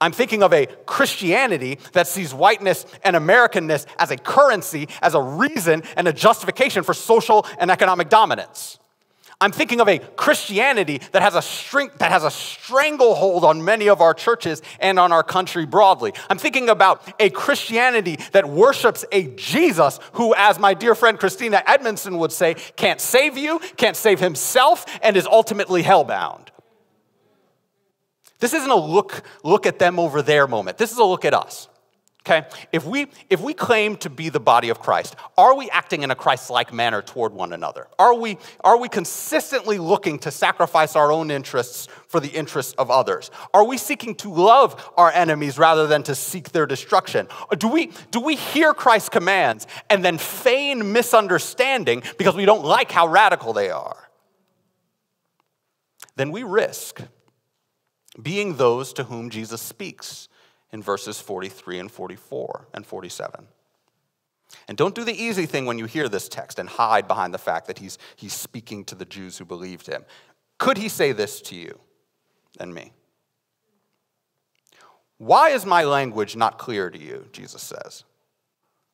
I'm 0.00 0.12
thinking 0.12 0.44
of 0.44 0.52
a 0.52 0.66
Christianity 0.86 1.80
that 1.92 2.06
sees 2.06 2.32
whiteness 2.32 2.86
and 3.02 3.16
Americanness 3.16 3.86
as 3.98 4.12
a 4.12 4.16
currency, 4.16 4.88
as 5.02 5.14
a 5.14 5.20
reason 5.20 5.82
and 5.96 6.06
a 6.06 6.12
justification 6.12 6.84
for 6.84 6.94
social 6.94 7.44
and 7.58 7.70
economic 7.70 8.08
dominance. 8.08 8.78
I'm 9.40 9.52
thinking 9.52 9.80
of 9.80 9.88
a 9.88 10.00
Christianity 10.00 11.00
that 11.12 11.22
has 11.22 11.36
a, 11.36 11.42
string, 11.42 11.90
that 11.98 12.10
has 12.10 12.24
a 12.24 12.30
stranglehold 12.30 13.44
on 13.44 13.64
many 13.64 13.88
of 13.88 14.00
our 14.00 14.12
churches 14.12 14.62
and 14.80 14.98
on 14.98 15.12
our 15.12 15.22
country 15.22 15.64
broadly. 15.64 16.12
I'm 16.28 16.38
thinking 16.38 16.68
about 16.68 17.02
a 17.20 17.30
Christianity 17.30 18.18
that 18.32 18.48
worships 18.48 19.04
a 19.12 19.28
Jesus 19.36 20.00
who, 20.14 20.34
as 20.34 20.58
my 20.58 20.74
dear 20.74 20.96
friend 20.96 21.20
Christina 21.20 21.62
Edmondson 21.66 22.18
would 22.18 22.32
say, 22.32 22.54
can't 22.74 23.00
save 23.00 23.38
you, 23.38 23.60
can't 23.76 23.96
save 23.96 24.18
himself, 24.18 24.84
and 25.02 25.16
is 25.16 25.26
ultimately 25.26 25.84
hellbound. 25.84 26.48
This 28.40 28.54
isn't 28.54 28.70
a 28.70 28.76
look, 28.76 29.22
look 29.44 29.66
at 29.66 29.78
them 29.78 30.00
over 30.00 30.20
there 30.20 30.48
moment. 30.48 30.78
This 30.78 30.90
is 30.90 30.98
a 30.98 31.04
look 31.04 31.24
at 31.24 31.34
us. 31.34 31.68
Okay? 32.28 32.46
If 32.72 32.84
we 32.84 33.06
if 33.30 33.40
we 33.40 33.54
claim 33.54 33.96
to 33.98 34.10
be 34.10 34.28
the 34.28 34.40
body 34.40 34.68
of 34.68 34.80
Christ, 34.80 35.16
are 35.38 35.56
we 35.56 35.70
acting 35.70 36.02
in 36.02 36.10
a 36.10 36.14
Christ-like 36.14 36.74
manner 36.74 37.00
toward 37.00 37.32
one 37.32 37.54
another? 37.54 37.88
Are 37.98 38.12
we 38.12 38.36
are 38.60 38.78
we 38.78 38.90
consistently 38.90 39.78
looking 39.78 40.18
to 40.20 40.30
sacrifice 40.30 40.94
our 40.94 41.10
own 41.10 41.30
interests 41.30 41.88
for 42.06 42.20
the 42.20 42.28
interests 42.28 42.74
of 42.74 42.90
others? 42.90 43.30
Are 43.54 43.64
we 43.64 43.78
seeking 43.78 44.14
to 44.16 44.30
love 44.30 44.92
our 44.98 45.10
enemies 45.10 45.56
rather 45.56 45.86
than 45.86 46.02
to 46.02 46.14
seek 46.14 46.50
their 46.50 46.66
destruction? 46.66 47.28
Or 47.50 47.56
do 47.56 47.66
we 47.66 47.92
do 48.10 48.20
we 48.20 48.36
hear 48.36 48.74
Christ's 48.74 49.08
commands 49.08 49.66
and 49.88 50.04
then 50.04 50.18
feign 50.18 50.92
misunderstanding 50.92 52.02
because 52.18 52.36
we 52.36 52.44
don't 52.44 52.64
like 52.64 52.90
how 52.90 53.08
radical 53.08 53.54
they 53.54 53.70
are? 53.70 54.10
Then 56.16 56.30
we 56.30 56.42
risk 56.42 57.00
being 58.20 58.56
those 58.56 58.92
to 58.94 59.04
whom 59.04 59.30
Jesus 59.30 59.62
speaks 59.62 60.27
in 60.72 60.82
verses 60.82 61.20
43 61.20 61.78
and 61.78 61.90
44 61.90 62.68
and 62.74 62.86
47. 62.86 63.46
And 64.66 64.76
don't 64.76 64.94
do 64.94 65.04
the 65.04 65.12
easy 65.12 65.46
thing 65.46 65.66
when 65.66 65.78
you 65.78 65.86
hear 65.86 66.08
this 66.08 66.28
text 66.28 66.58
and 66.58 66.68
hide 66.68 67.06
behind 67.06 67.34
the 67.34 67.38
fact 67.38 67.66
that 67.66 67.78
he's, 67.78 67.98
he's 68.16 68.32
speaking 68.32 68.84
to 68.86 68.94
the 68.94 69.04
Jews 69.04 69.38
who 69.38 69.44
believed 69.44 69.86
him. 69.86 70.04
Could 70.58 70.78
he 70.78 70.88
say 70.88 71.12
this 71.12 71.40
to 71.42 71.56
you 71.56 71.78
and 72.58 72.74
me? 72.74 72.92
Why 75.18 75.50
is 75.50 75.66
my 75.66 75.84
language 75.84 76.36
not 76.36 76.58
clear 76.58 76.90
to 76.90 76.98
you? 76.98 77.26
Jesus 77.32 77.62
says. 77.62 78.04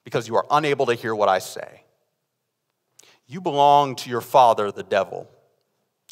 Because 0.04 0.26
you 0.26 0.36
are 0.36 0.46
unable 0.50 0.86
to 0.86 0.94
hear 0.94 1.14
what 1.14 1.28
I 1.28 1.38
say. 1.38 1.82
You 3.26 3.40
belong 3.40 3.96
to 3.96 4.10
your 4.10 4.20
father, 4.20 4.70
the 4.70 4.82
devil, 4.82 5.28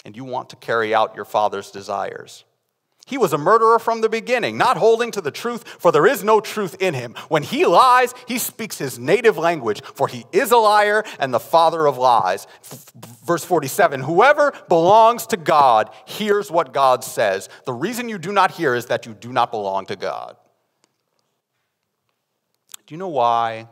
and 0.05 0.17
you 0.17 0.25
want 0.25 0.51
to 0.51 0.57
carry 0.57 0.95
out 0.95 1.15
your 1.15 1.25
father's 1.25 1.71
desires. 1.71 2.45
He 3.07 3.19
was 3.19 3.33
a 3.33 3.39
murderer 3.39 3.79
from 3.79 4.01
the 4.01 4.09
beginning, 4.09 4.57
not 4.57 4.77
holding 4.77 5.11
to 5.13 5.21
the 5.21 5.33
truth, 5.33 5.67
for 5.67 5.91
there 5.91 6.07
is 6.07 6.23
no 6.23 6.41
truth 6.41 6.77
in 6.81 6.95
him. 6.95 7.15
When 7.29 7.43
he 7.43 7.67
lies, 7.67 8.15
he 8.29 8.39
speaks 8.39 8.79
his 8.79 8.99
native 8.99 9.37
language, 9.37 9.83
for 9.83 10.07
he 10.07 10.25
is 10.33 10.53
a 10.53 10.57
liar 10.57 11.03
and 11.19 11.35
the 11.35 11.41
father 11.41 11.87
of 11.87 11.99
lies. 11.99 12.47
Verse 13.25 13.45
47 13.45 14.03
Whoever 14.03 14.53
belongs 14.69 15.27
to 15.29 15.37
God 15.37 15.91
hears 16.07 16.51
what 16.51 16.73
God 16.73 17.03
says. 17.03 17.49
The 17.65 17.73
reason 17.73 18.09
you 18.09 18.19
do 18.19 18.33
not 18.33 18.53
hear 18.53 18.75
is 18.75 18.87
that 18.87 19.05
you 19.05 19.15
do 19.15 19.33
not 19.33 19.51
belong 19.51 19.87
to 19.87 19.97
God. 19.97 20.37
Do 22.87 22.95
you 22.95 22.99
know 22.99 23.09
why 23.09 23.69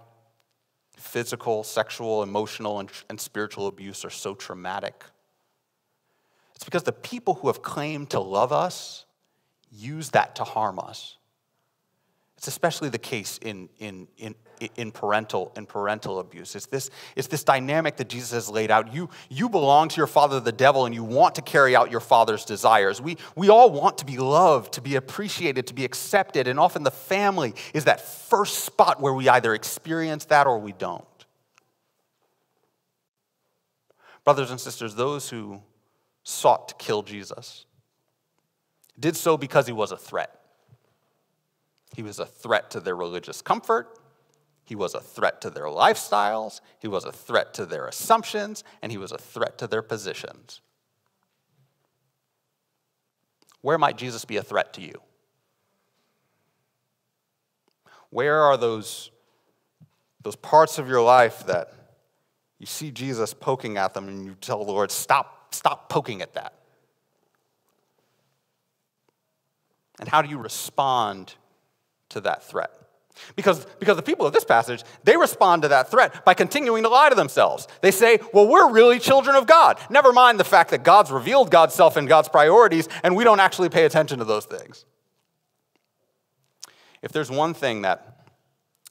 physical, 0.97 1.63
sexual, 1.63 2.25
emotional, 2.25 2.81
and, 2.81 2.91
and 3.09 3.21
spiritual 3.21 3.69
abuse 3.69 4.05
are 4.05 4.11
so 4.11 4.35
traumatic? 4.35 5.05
It's 6.57 6.65
because 6.65 6.83
the 6.83 6.93
people 6.93 7.35
who 7.35 7.47
have 7.47 7.63
claimed 7.63 8.11
to 8.11 8.21
love 8.21 8.53
us 8.53 9.07
use 9.71 10.11
that 10.11 10.37
to 10.37 10.45
harm 10.45 10.79
us. 10.79 11.17
It's 12.37 12.49
especially 12.49 12.89
the 12.89 12.99
case 12.99 13.39
in, 13.43 13.69
in, 13.79 14.09
in, 14.17 14.35
in, 14.77 14.93
parental, 14.93 15.53
in 15.57 15.67
parental 15.67 16.21
abuse. 16.21 16.57
It's 16.57 16.65
this, 16.65 16.89
it's 17.15 17.29
this 17.29 17.45
dynamic 17.45 17.99
that 17.99 18.09
Jesus 18.09 18.31
has 18.31 18.49
laid 18.49 18.71
out. 18.71 18.95
You, 18.95 19.11
you 19.29 19.51
belong 19.51 19.91
to 19.91 19.97
your 19.99 20.07
father, 20.07 20.41
the 20.41 20.51
devil, 20.51 20.87
and 20.87 20.95
you 20.95 21.05
want 21.05 21.35
to 21.35 21.43
carry 21.43 21.77
out 21.77 21.91
your 21.91 22.01
father's 22.01 22.47
desires. 22.47 22.99
We, 22.99 23.19
we 23.37 23.51
all 23.51 23.71
want 23.71 23.99
to 23.99 24.07
be 24.07 24.17
loved, 24.17 24.73
to 24.73 24.81
be 24.81 24.97
appreciated, 24.97 25.67
to 25.67 25.75
be 25.75 25.85
accepted, 25.85 26.49
and 26.49 26.59
often 26.59 26.83
the 26.83 26.91
family 26.91 27.55
is 27.75 27.85
that 27.85 28.01
first 28.01 28.65
spot 28.65 29.03
where 29.03 29.13
we 29.13 29.29
either 29.29 29.53
experience 29.53 30.25
that 30.27 30.47
or 30.47 30.59
we 30.59 30.73
don't. 30.73 31.05
Brothers 34.25 34.51
and 34.51 34.59
sisters, 34.59 34.95
those 34.95 35.29
who 35.29 35.61
sought 36.23 36.69
to 36.69 36.75
kill 36.77 37.03
Jesus, 37.03 37.67
did 39.01 39.17
so 39.17 39.37
because 39.37 39.67
he 39.67 39.73
was 39.73 39.93
a 39.93 39.97
threat. 39.97 40.41
He 41.97 42.03
was 42.03 42.19
a 42.19 42.27
threat 42.27 42.71
to 42.73 42.81
their 42.81 42.97
religious 42.97 43.43
comfort. 43.43 43.99
He 44.65 44.77
was 44.77 44.95
a 44.95 45.01
threat 45.01 45.41
to 45.41 45.51
their 45.51 45.65
lifestyles. 45.65 46.61
He 46.79 46.87
was 46.87 47.05
a 47.05 47.11
threat 47.11 47.55
to 47.55 47.67
their 47.67 47.87
assumptions. 47.87 48.63
And 48.83 48.93
he 48.93 48.99
was 48.99 49.11
a 49.11 49.19
threat 49.19 49.59
to 49.59 49.67
their 49.67 49.83
positions. 49.83 50.61
Where 53.63 53.79
might 53.79 53.97
Jesus 53.97 54.25
be 54.25 54.37
a 54.37 54.43
threat 54.43 54.73
to 54.75 54.81
you? 54.81 54.95
Where 58.11 58.41
are 58.43 58.57
those, 58.57 59.11
those 60.23 60.37
parts 60.37 60.79
of 60.79 60.89
your 60.89 61.03
life 61.03 61.47
that 61.47 61.73
you 62.59 62.67
see 62.67 62.91
Jesus 62.91 63.35
poking 63.35 63.77
at 63.77 63.95
them 63.95 64.09
and 64.09 64.25
you 64.25 64.37
tell 64.41 64.65
the 64.65 64.73
Lord, 64.73 64.91
stop, 64.91 65.55
stop 65.55 65.89
poking 65.89 66.23
at 66.23 66.35
that? 66.35 66.60
And 70.01 70.09
how 70.09 70.23
do 70.23 70.29
you 70.29 70.39
respond 70.39 71.35
to 72.09 72.21
that 72.23 72.43
threat? 72.43 72.71
Because, 73.37 73.67
because 73.79 73.97
the 73.97 74.03
people 74.03 74.27
of 74.27 74.33
this 74.33 74.45
passage, 74.45 74.83
they 75.05 75.17
respond 75.17 75.63
to 75.63 75.69
that 75.69 75.91
threat 75.91 76.25
by 76.25 76.33
continuing 76.35 76.83
to 76.85 76.89
lie 76.89 77.11
to 77.11 77.15
themselves. 77.15 77.69
They 77.83 77.91
say, 77.91 78.19
well, 78.33 78.49
we're 78.49 78.73
really 78.73 78.99
children 78.99 79.37
of 79.37 79.47
God. 79.47 79.79
Never 79.91 80.13
mind 80.13 80.41
the 80.41 80.45
fact 80.45 80.71
that 80.71 80.83
God's 80.83 81.11
revealed 81.11 81.51
God's 81.51 81.75
self 81.75 81.97
and 81.97 82.09
God's 82.09 82.29
priorities, 82.29 82.89
and 83.03 83.15
we 83.15 83.25
don't 83.25 83.41
actually 83.41 83.69
pay 83.69 83.85
attention 83.85 84.19
to 84.19 84.25
those 84.25 84.47
things. 84.47 84.87
If 87.03 87.13
there's 87.13 87.31
one 87.31 87.55
thing 87.55 87.83
that 87.83 88.20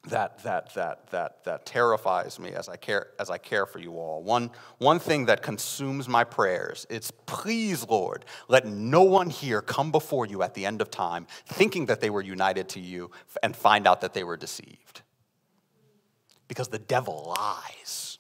that, 0.08 0.42
that, 0.44 0.74
that, 0.76 1.12
that, 1.12 1.44
that 1.44 1.66
terrifies 1.66 2.40
me 2.40 2.52
as 2.52 2.70
I, 2.70 2.78
care, 2.78 3.08
as 3.20 3.30
I 3.30 3.38
care 3.38 3.66
for 3.66 3.80
you 3.80 3.98
all. 3.98 4.24
One, 4.24 4.50
one 4.78 4.98
thing 4.98 5.26
that 5.26 5.42
consumes 5.42 6.08
my 6.08 6.24
prayers 6.24 6.88
it's 6.90 7.12
please, 7.26 7.86
Lord, 7.88 8.26
let 8.48 8.66
no 8.66 9.04
one 9.04 9.30
here 9.30 9.62
come 9.62 9.92
before 9.92 10.26
you 10.26 10.42
at 10.42 10.54
the 10.54 10.66
end 10.66 10.82
of 10.82 10.90
time 10.90 11.28
thinking 11.46 11.88
that 11.88 12.00
they 12.00 12.10
were 12.10 12.22
united 12.22 12.70
to 12.70 12.80
you 12.80 13.12
and 13.44 13.56
find 13.56 13.86
out 13.86 14.02
that 14.02 14.14
they 14.14 14.24
were 14.24 14.38
deceived. 14.38 15.02
Because 16.48 16.70
the 16.70 16.80
devil 16.80 17.36
lies. 17.38 18.18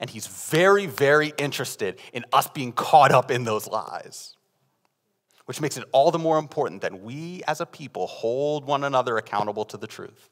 And 0.00 0.10
he's 0.10 0.26
very, 0.26 0.86
very 0.86 1.32
interested 1.38 1.98
in 2.12 2.24
us 2.32 2.46
being 2.48 2.72
caught 2.72 3.10
up 3.10 3.30
in 3.30 3.44
those 3.44 3.66
lies. 3.66 4.36
Which 5.46 5.60
makes 5.60 5.76
it 5.76 5.84
all 5.92 6.10
the 6.10 6.18
more 6.18 6.38
important 6.38 6.82
that 6.82 7.00
we 7.00 7.42
as 7.48 7.60
a 7.60 7.66
people 7.66 8.06
hold 8.06 8.66
one 8.66 8.84
another 8.84 9.16
accountable 9.16 9.64
to 9.66 9.76
the 9.76 9.86
truth. 9.86 10.30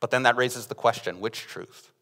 But 0.00 0.10
then 0.10 0.22
that 0.24 0.36
raises 0.36 0.66
the 0.66 0.74
question 0.74 1.20
which 1.20 1.40
truth? 1.40 1.92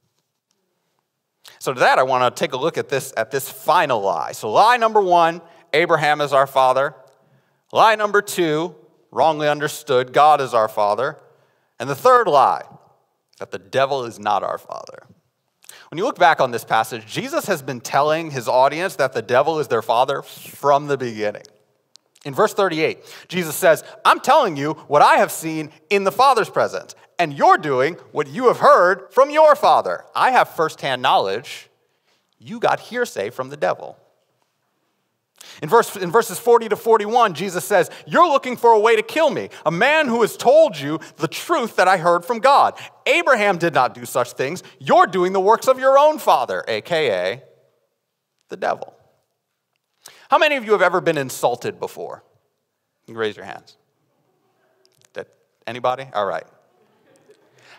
So, 1.59 1.73
to 1.75 1.81
that, 1.81 1.99
I 1.99 2.05
want 2.05 2.35
to 2.35 2.39
take 2.39 2.53
a 2.53 2.57
look 2.57 2.79
at 2.79 2.89
this, 2.89 3.13
at 3.17 3.31
this 3.31 3.51
final 3.51 4.01
lie. 4.01 4.33
So, 4.33 4.51
lie 4.51 4.77
number 4.77 5.01
one 5.01 5.41
Abraham 5.73 6.21
is 6.21 6.33
our 6.33 6.47
father. 6.47 6.95
Lie 7.73 7.97
number 7.97 8.23
two, 8.23 8.75
wrongly 9.11 9.49
understood, 9.49 10.13
God 10.13 10.41
is 10.41 10.55
our 10.55 10.69
father. 10.69 11.19
And 11.79 11.89
the 11.89 11.95
third 11.95 12.27
lie, 12.27 12.65
that 13.39 13.51
the 13.51 13.59
devil 13.59 14.05
is 14.05 14.19
not 14.19 14.43
our 14.43 14.59
father. 14.59 15.07
When 15.91 15.99
you 15.99 16.05
look 16.05 16.19
back 16.19 16.41
on 16.41 16.51
this 16.51 16.65
passage, 16.65 17.07
Jesus 17.07 17.47
has 17.47 17.63
been 17.63 17.81
telling 17.81 18.31
his 18.31 18.49
audience 18.49 18.97
that 18.97 19.13
the 19.13 19.23
devil 19.23 19.59
is 19.59 19.69
their 19.69 19.83
father 19.83 20.23
from 20.23 20.87
the 20.87 20.99
beginning. 20.99 21.45
In 22.25 22.35
verse 22.35 22.53
38, 22.53 22.99
Jesus 23.29 23.55
says, 23.55 23.85
I'm 24.05 24.21
telling 24.21 24.57
you 24.57 24.73
what 24.89 25.03
I 25.03 25.17
have 25.17 25.31
seen 25.33 25.71
in 25.89 26.05
the 26.05 26.13
Father's 26.13 26.51
presence, 26.51 26.95
and 27.19 27.33
you're 27.35 27.59
doing 27.59 27.95
what 28.13 28.29
you 28.29 28.49
have 28.49 28.59
heard 28.59 29.13
from 29.13 29.31
your 29.31 29.57
father. 29.57 30.05
I 30.15 30.31
have 30.31 30.51
firsthand 30.51 31.03
knowledge. 31.03 31.69
You 32.39 32.61
got 32.61 32.81
hearsay 32.81 33.31
from 33.31 33.49
the 33.49 33.57
devil. 33.57 33.97
In, 35.63 35.69
verse, 35.69 35.97
in 35.97 36.11
verses 36.11 36.39
40 36.39 36.69
to 36.71 36.77
41, 36.77 37.35
Jesus 37.35 37.65
says, 37.65 37.91
You're 38.07 38.29
looking 38.29 38.57
for 38.57 38.73
a 38.73 38.79
way 38.79 38.97
to 38.97 39.03
kill 39.03 39.31
me, 39.31 39.49
a 39.65 39.71
man 39.71 40.07
who 40.07 40.23
has 40.23 40.37
told 40.37 40.79
you 40.79 41.01
the 41.17 41.29
truth 41.29 41.77
that 41.77 41.89
I 41.89 41.97
heard 41.97 42.25
from 42.25 42.39
God. 42.39 42.75
Abraham 43.07 43.59
did 43.59 43.75
not 43.75 43.95
do 43.95 44.05
such 44.05 44.33
things. 44.33 44.63
You're 44.79 45.07
doing 45.07 45.33
the 45.33 45.41
works 45.41 45.67
of 45.67 45.79
your 45.79 45.99
own 45.99 46.19
father, 46.19 46.65
AKA 46.69 47.43
the 48.49 48.57
devil. 48.57 48.95
How 50.31 50.39
many 50.39 50.57
of 50.57 50.65
you 50.65 50.73
have 50.73 50.83
ever 50.83 51.01
been 51.01 51.19
insulted 51.19 51.81
before? 51.81 52.23
You 53.07 53.15
raise 53.15 53.37
your 53.37 53.47
hands. 53.47 53.77
Anybody? 55.69 56.09
All 56.15 56.25
right. 56.25 56.47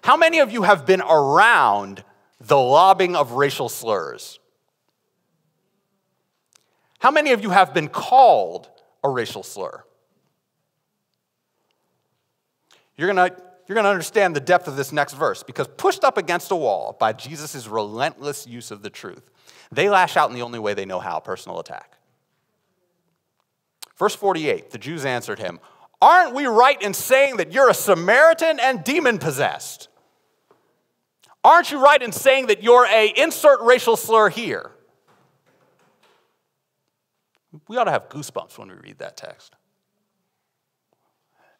How 0.02 0.18
many 0.18 0.40
of 0.40 0.52
you 0.52 0.64
have 0.64 0.86
been 0.86 1.02
around 1.02 2.04
the 2.40 2.58
lobbing 2.58 3.16
of 3.16 3.34
racial 3.34 3.70
slurs? 3.70 4.40
How 7.00 7.12
many 7.12 7.32
of 7.32 7.42
you 7.42 7.50
have 7.50 7.74
been 7.74 7.88
called 7.88 8.70
a 9.04 9.10
racial 9.10 9.44
slur? 9.44 9.84
You're 12.98 13.14
going 13.14 13.32
to 13.32 13.44
you're 13.68 13.76
going 13.76 13.86
to 13.86 13.92
understand 13.92 14.36
the 14.36 14.40
depth 14.40 14.68
of 14.68 14.76
this 14.76 14.92
next 14.92 15.14
verse 15.14 15.44
because 15.44 15.68
pushed 15.78 16.04
up 16.04 16.18
against 16.18 16.50
a 16.50 16.56
wall 16.56 16.98
by 17.00 17.14
Jesus' 17.14 17.68
relentless 17.68 18.48
use 18.48 18.72
of 18.72 18.82
the 18.82 18.90
truth, 18.90 19.30
they 19.72 19.90
lash 19.90 20.18
out 20.18 20.28
in 20.28 20.36
the 20.36 20.42
only 20.42 20.58
way 20.58 20.74
they 20.74 20.86
know 20.86 21.00
how 21.00 21.20
personal 21.20 21.60
attack. 21.60 22.00
Verse 23.96 24.16
48 24.16 24.72
the 24.72 24.80
Jews 24.80 25.06
answered 25.06 25.38
him, 25.38 25.60
Aren't 26.02 26.34
we 26.34 26.48
right 26.48 26.82
in 26.82 26.96
saying 26.96 27.38
that 27.38 27.52
you're 27.52 27.70
a 27.70 27.76
Samaritan 27.76 28.60
and 28.60 28.84
demon 28.84 29.20
possessed? 29.20 29.89
Aren't 31.44 31.72
you 31.72 31.82
right 31.82 32.02
in 32.02 32.12
saying 32.12 32.48
that 32.48 32.64
you're 32.64 32.86
a 32.86 33.14
insert 33.16 33.62
racial 33.62 33.96
slur 33.96 34.30
here? 34.30 34.72
We 37.68 37.78
ought 37.78 37.86
to 37.86 37.92
have 37.92 38.10
goosebumps 38.10 38.58
when 38.58 38.70
we 38.70 38.76
read 38.76 39.00
that 39.00 39.18
text 39.18 39.56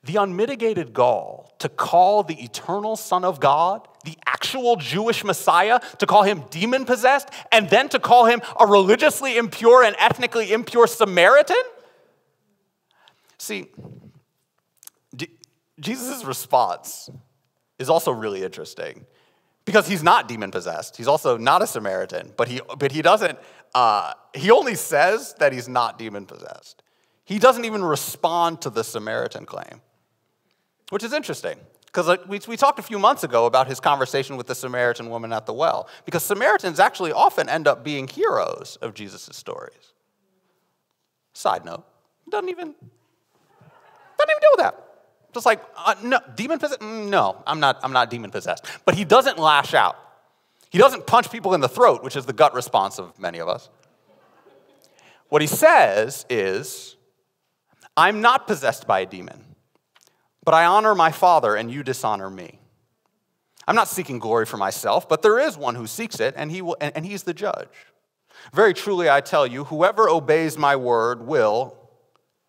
the 0.04 0.16
unmitigated 0.16 0.94
gall 0.94 1.54
to 1.60 1.68
call 1.68 2.24
the 2.24 2.42
eternal 2.42 2.96
Son 2.96 3.26
of 3.26 3.40
God, 3.40 3.88
the 4.06 4.18
actual 4.26 4.78
Jewish 4.78 5.24
Messiah, 5.24 5.80
to 5.98 6.06
call 6.06 6.24
him 6.24 6.44
demon 6.50 6.86
possessed, 6.86 7.30
and 7.52 7.70
then 7.70 7.90
to 7.90 8.00
call 8.00 8.26
him 8.26 8.42
a 8.60 8.66
religiously 8.66 9.38
impure 9.38 9.84
and 9.84 9.96
ethnically 10.00 10.54
impure 10.54 10.88
Samaritan? 10.88 11.62
See, 13.38 13.68
D- 15.16 15.38
Jesus' 15.80 16.24
response 16.24 17.10
is 17.78 17.90
also 17.90 18.12
really 18.12 18.44
interesting 18.44 19.06
because 19.70 19.88
he's 19.88 20.02
not 20.02 20.28
demon 20.28 20.50
possessed. 20.50 20.98
He's 20.98 21.08
also 21.08 21.38
not 21.38 21.62
a 21.62 21.68
Samaritan, 21.68 22.34
but 22.36 22.48
he, 22.48 22.60
but 22.80 22.92
he 22.92 23.02
doesn't, 23.02 23.38
uh, 23.76 24.14
he 24.34 24.50
only 24.50 24.76
says 24.76 25.36
that 25.40 25.54
he's 25.54 25.70
not 25.70 26.00
demon 26.00 26.26
possessed. 26.26 26.82
He 27.24 27.38
doesn't 27.38 27.66
even 27.66 27.84
respond 27.84 28.62
to 28.62 28.72
the 28.72 28.84
Samaritan 28.84 29.46
claim 29.46 29.82
which 30.90 31.04
is 31.04 31.14
interesting. 31.14 31.58
Because 31.86 32.20
we, 32.28 32.40
we 32.48 32.56
talked 32.56 32.78
a 32.78 32.84
few 32.84 33.00
months 33.00 33.24
ago 33.24 33.46
about 33.46 33.68
his 33.68 33.80
conversation 33.80 34.38
with 34.38 34.46
the 34.46 34.54
Samaritan 34.54 35.10
woman 35.10 35.34
at 35.34 35.46
the 35.48 35.54
well. 35.54 35.88
Because 36.06 36.24
Samaritans 36.24 36.80
actually 36.80 37.12
often 37.12 37.50
end 37.50 37.68
up 37.68 37.84
being 37.84 38.08
heroes 38.08 38.78
of 38.82 38.94
Jesus' 38.94 39.30
stories. 39.34 39.94
Side 41.34 41.66
note, 41.66 41.86
doesn't 42.30 42.50
even, 42.50 42.76
doesn't 44.18 44.30
even 44.30 44.42
deal 44.42 44.50
with 44.52 44.60
that. 44.60 44.89
Just 45.34 45.46
like, 45.46 45.62
uh, 45.78 45.96
no, 46.04 46.20
demon 46.36 46.60
possessed? 46.60 46.82
Mm, 46.82 47.10
no, 47.10 47.44
I'm 47.46 47.60
not, 47.60 47.80
I'm 47.84 47.94
not 47.94 48.10
demon 48.10 48.32
possessed. 48.32 48.66
But 48.86 48.96
he 48.96 49.06
doesn't 49.06 49.38
lash 49.38 49.74
out. 49.74 49.98
He 50.70 50.78
doesn't 50.78 51.08
punch 51.08 51.32
people 51.32 51.54
in 51.54 51.62
the 51.62 51.70
throat, 51.70 52.04
which 52.04 52.16
is 52.16 52.26
the 52.26 52.34
gut 52.34 52.54
response 52.54 53.00
of 53.00 53.18
many 53.20 53.40
of 53.40 53.48
us. 53.48 53.70
What 55.30 55.42
he 55.42 55.48
says 55.48 56.26
is, 56.30 56.96
I'm 57.96 58.22
not 58.22 58.48
possessed 58.48 58.88
by 58.88 59.02
a 59.02 59.06
demon. 59.06 59.46
But 60.44 60.54
I 60.54 60.66
honor 60.66 60.96
my 60.96 61.12
Father, 61.12 61.56
and 61.56 61.70
you 61.70 61.84
dishonor 61.84 62.30
me. 62.30 62.60
I'm 63.68 63.76
not 63.76 63.88
seeking 63.88 64.18
glory 64.18 64.48
for 64.48 64.58
myself, 64.58 65.08
but 65.08 65.22
there 65.22 65.38
is 65.38 65.56
one 65.58 65.76
who 65.76 65.86
seeks 65.86 66.20
it, 66.20 66.34
and, 66.38 66.50
he 66.50 66.62
will, 66.62 66.78
and, 66.82 66.96
and 66.96 67.06
he's 67.06 67.24
the 67.24 67.36
judge. 67.36 67.68
Very 68.54 68.74
truly, 68.74 69.10
I 69.10 69.22
tell 69.22 69.46
you, 69.46 69.66
whoever 69.66 70.10
obeys 70.10 70.58
my 70.58 70.76
word 70.76 71.28
will 71.28 71.79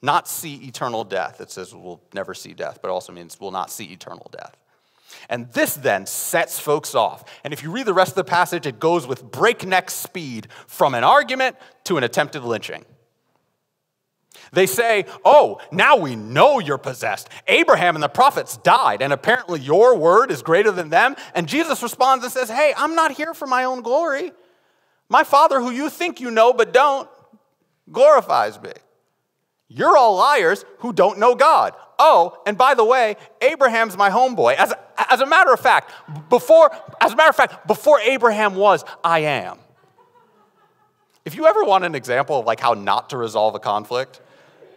not 0.02 0.28
see 0.28 0.56
eternal 0.66 1.04
death. 1.04 1.40
It 1.40 1.50
says 1.50 1.74
we'll 1.74 2.00
never 2.14 2.34
see 2.34 2.54
death, 2.54 2.78
but 2.82 2.90
also 2.90 3.12
means 3.12 3.38
we'll 3.40 3.50
not 3.50 3.70
see 3.70 3.84
eternal 3.86 4.30
death. 4.32 4.56
And 5.28 5.52
this 5.52 5.74
then 5.74 6.06
sets 6.06 6.58
folks 6.58 6.94
off. 6.94 7.24
And 7.44 7.52
if 7.52 7.62
you 7.62 7.70
read 7.70 7.86
the 7.86 7.94
rest 7.94 8.12
of 8.12 8.16
the 8.16 8.24
passage, 8.24 8.66
it 8.66 8.78
goes 8.78 9.06
with 9.06 9.30
breakneck 9.30 9.90
speed 9.90 10.48
from 10.66 10.94
an 10.94 11.04
argument 11.04 11.56
to 11.84 11.96
an 11.96 12.04
attempted 12.04 12.42
lynching. 12.44 12.84
They 14.52 14.66
say, 14.66 15.06
Oh, 15.24 15.60
now 15.70 15.96
we 15.96 16.16
know 16.16 16.58
you're 16.58 16.78
possessed. 16.78 17.28
Abraham 17.46 17.96
and 17.96 18.02
the 18.02 18.08
prophets 18.08 18.56
died, 18.58 19.02
and 19.02 19.12
apparently 19.12 19.60
your 19.60 19.96
word 19.96 20.30
is 20.30 20.42
greater 20.42 20.72
than 20.72 20.88
them. 20.88 21.16
And 21.34 21.48
Jesus 21.48 21.82
responds 21.82 22.24
and 22.24 22.32
says, 22.32 22.48
Hey, 22.48 22.72
I'm 22.76 22.94
not 22.94 23.12
here 23.12 23.34
for 23.34 23.46
my 23.46 23.64
own 23.64 23.82
glory. 23.82 24.32
My 25.08 25.24
Father, 25.24 25.60
who 25.60 25.70
you 25.70 25.90
think 25.90 26.20
you 26.20 26.30
know 26.30 26.52
but 26.52 26.72
don't, 26.72 27.08
glorifies 27.90 28.60
me. 28.60 28.72
You're 29.72 29.96
all 29.96 30.16
liars 30.16 30.64
who 30.78 30.92
don't 30.92 31.18
know 31.18 31.36
God. 31.36 31.74
Oh, 31.98 32.36
and 32.44 32.58
by 32.58 32.74
the 32.74 32.84
way, 32.84 33.16
Abraham's 33.40 33.96
my 33.96 34.10
homeboy. 34.10 34.56
As 34.56 34.74
as 35.08 35.20
a 35.20 35.26
matter 35.26 35.52
of 35.52 35.60
fact, 35.60 35.92
before, 36.28 36.70
as 37.00 37.12
a 37.12 37.16
matter 37.16 37.30
of 37.30 37.36
fact, 37.36 37.66
before 37.66 38.00
Abraham 38.00 38.54
was, 38.54 38.84
I 39.02 39.20
am. 39.20 39.58
If 41.24 41.34
you 41.36 41.46
ever 41.46 41.64
want 41.64 41.84
an 41.84 41.94
example 41.94 42.40
of 42.40 42.46
like 42.46 42.60
how 42.60 42.74
not 42.74 43.10
to 43.10 43.16
resolve 43.16 43.54
a 43.54 43.58
conflict, 43.58 44.20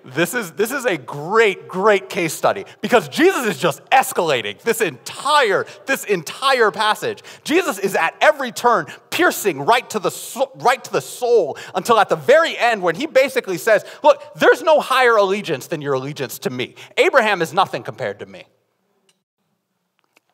this 0.05 0.33
is, 0.33 0.51
this 0.53 0.71
is 0.71 0.85
a 0.85 0.97
great, 0.97 1.67
great 1.67 2.09
case 2.09 2.33
study 2.33 2.65
because 2.81 3.07
Jesus 3.07 3.45
is 3.45 3.57
just 3.57 3.83
escalating 3.89 4.59
this 4.61 4.81
entire, 4.81 5.65
this 5.85 6.03
entire 6.03 6.71
passage. 6.71 7.23
Jesus 7.43 7.79
is 7.79 7.95
at 7.95 8.15
every 8.19 8.51
turn 8.51 8.87
piercing 9.09 9.61
right 9.61 9.89
to, 9.91 9.99
the, 9.99 10.47
right 10.55 10.83
to 10.83 10.91
the 10.91 11.01
soul 11.01 11.57
until 11.73 11.99
at 11.99 12.09
the 12.09 12.15
very 12.15 12.57
end 12.57 12.81
when 12.81 12.95
he 12.95 13.05
basically 13.05 13.57
says, 13.57 13.85
Look, 14.03 14.21
there's 14.35 14.61
no 14.61 14.79
higher 14.79 15.15
allegiance 15.15 15.67
than 15.67 15.81
your 15.81 15.93
allegiance 15.93 16.39
to 16.39 16.49
me. 16.49 16.75
Abraham 16.97 17.41
is 17.41 17.53
nothing 17.53 17.83
compared 17.83 18.19
to 18.19 18.25
me. 18.25 18.45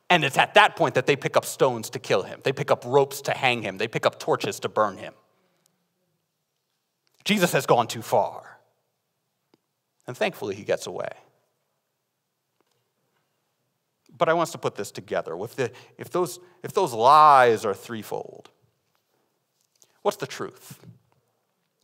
And 0.09 0.23
it's 0.23 0.37
at 0.37 0.55
that 0.55 0.75
point 0.75 0.95
that 0.95 1.05
they 1.05 1.15
pick 1.15 1.37
up 1.37 1.45
stones 1.45 1.91
to 1.91 1.99
kill 1.99 2.23
him, 2.23 2.39
they 2.43 2.53
pick 2.53 2.71
up 2.71 2.83
ropes 2.85 3.21
to 3.21 3.31
hang 3.31 3.61
him, 3.61 3.77
they 3.77 3.87
pick 3.87 4.05
up 4.05 4.19
torches 4.19 4.59
to 4.61 4.69
burn 4.69 4.97
him. 4.97 5.13
Jesus 7.23 7.51
has 7.51 7.65
gone 7.67 7.87
too 7.87 8.01
far. 8.01 8.58
And 10.09 10.17
thankfully, 10.17 10.55
he 10.55 10.63
gets 10.63 10.87
away. 10.87 11.11
But 14.17 14.27
I 14.27 14.33
want 14.33 14.47
us 14.47 14.51
to 14.53 14.57
put 14.57 14.73
this 14.73 14.89
together. 14.89 15.37
If, 15.39 15.55
the, 15.55 15.71
if, 15.99 16.09
those, 16.09 16.39
if 16.63 16.73
those 16.73 16.93
lies 16.93 17.63
are 17.63 17.75
threefold, 17.75 18.49
what's 20.01 20.17
the 20.17 20.25
truth? 20.25 20.79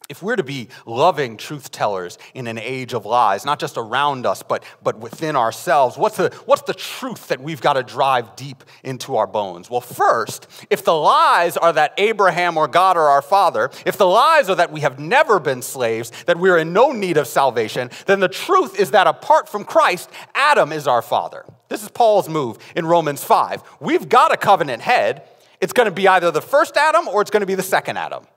If 0.07 0.21
we're 0.21 0.35
to 0.35 0.43
be 0.43 0.69
loving 0.85 1.35
truth 1.35 1.71
tellers 1.71 2.19
in 2.35 2.45
an 2.45 2.59
age 2.59 2.93
of 2.93 3.07
lies, 3.07 3.43
not 3.43 3.59
just 3.59 3.75
around 3.75 4.27
us, 4.27 4.43
but, 4.43 4.63
but 4.83 4.99
within 4.99 5.35
ourselves, 5.35 5.97
what's 5.97 6.17
the, 6.17 6.29
what's 6.45 6.61
the 6.61 6.75
truth 6.75 7.29
that 7.29 7.41
we've 7.41 7.61
got 7.61 7.73
to 7.73 7.81
drive 7.81 8.35
deep 8.35 8.63
into 8.83 9.15
our 9.15 9.25
bones? 9.25 9.67
Well, 9.67 9.81
first, 9.81 10.47
if 10.69 10.85
the 10.85 10.93
lies 10.93 11.57
are 11.57 11.73
that 11.73 11.93
Abraham 11.97 12.55
or 12.55 12.67
God 12.67 12.97
are 12.97 13.09
our 13.09 13.23
father, 13.23 13.71
if 13.83 13.97
the 13.97 14.05
lies 14.05 14.47
are 14.47 14.55
that 14.55 14.71
we 14.71 14.81
have 14.81 14.99
never 14.99 15.39
been 15.39 15.63
slaves, 15.63 16.11
that 16.25 16.37
we're 16.37 16.59
in 16.59 16.71
no 16.71 16.91
need 16.91 17.17
of 17.17 17.25
salvation, 17.25 17.89
then 18.05 18.19
the 18.19 18.29
truth 18.29 18.79
is 18.79 18.91
that 18.91 19.07
apart 19.07 19.49
from 19.49 19.65
Christ, 19.65 20.11
Adam 20.35 20.71
is 20.71 20.87
our 20.87 21.01
father. 21.01 21.45
This 21.67 21.81
is 21.81 21.89
Paul's 21.89 22.29
move 22.29 22.59
in 22.75 22.85
Romans 22.85 23.23
5. 23.23 23.63
We've 23.79 24.07
got 24.07 24.31
a 24.31 24.37
covenant 24.37 24.83
head. 24.83 25.23
It's 25.61 25.73
going 25.73 25.87
to 25.87 25.91
be 25.91 26.07
either 26.07 26.29
the 26.29 26.41
first 26.41 26.77
Adam 26.77 27.07
or 27.07 27.21
it's 27.21 27.31
going 27.31 27.41
to 27.41 27.47
be 27.47 27.55
the 27.55 27.63
second 27.63 27.97
Adam. 27.97 28.27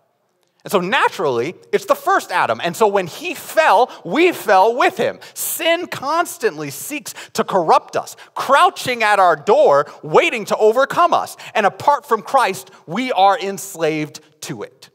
And 0.68 0.72
so 0.72 0.80
naturally, 0.80 1.54
it's 1.72 1.86
the 1.86 1.94
first 1.94 2.30
Adam. 2.30 2.60
And 2.62 2.76
so 2.76 2.86
when 2.86 3.06
he 3.06 3.34
fell, 3.34 3.90
we 4.04 4.32
fell 4.32 4.76
with 4.76 4.98
him. 4.98 5.18
Sin 5.32 5.86
constantly 5.86 6.68
seeks 6.68 7.14
to 7.32 7.42
corrupt 7.42 7.96
us, 7.96 8.16
crouching 8.34 9.02
at 9.02 9.18
our 9.18 9.34
door, 9.34 9.90
waiting 10.02 10.44
to 10.44 10.56
overcome 10.58 11.14
us. 11.14 11.38
And 11.54 11.64
apart 11.64 12.04
from 12.04 12.20
Christ, 12.20 12.70
we 12.86 13.10
are 13.12 13.38
enslaved 13.38 14.20
to 14.42 14.62
it. 14.62 14.90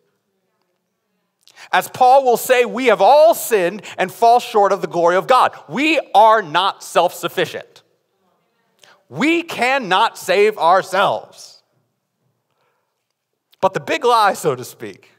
As 1.71 1.87
Paul 1.87 2.23
will 2.23 2.37
say, 2.37 2.65
we 2.65 2.85
have 2.85 3.01
all 3.01 3.33
sinned 3.33 3.81
and 3.97 4.11
fall 4.13 4.39
short 4.39 4.73
of 4.73 4.81
the 4.81 4.87
glory 4.87 5.15
of 5.15 5.25
God. 5.25 5.57
We 5.67 5.99
are 6.13 6.43
not 6.43 6.83
self 6.83 7.15
sufficient. 7.15 7.81
We 9.09 9.41
cannot 9.41 10.19
save 10.19 10.59
ourselves. 10.59 11.63
But 13.59 13.73
the 13.73 13.79
big 13.79 14.05
lie, 14.05 14.33
so 14.33 14.55
to 14.55 14.63
speak, 14.63 15.09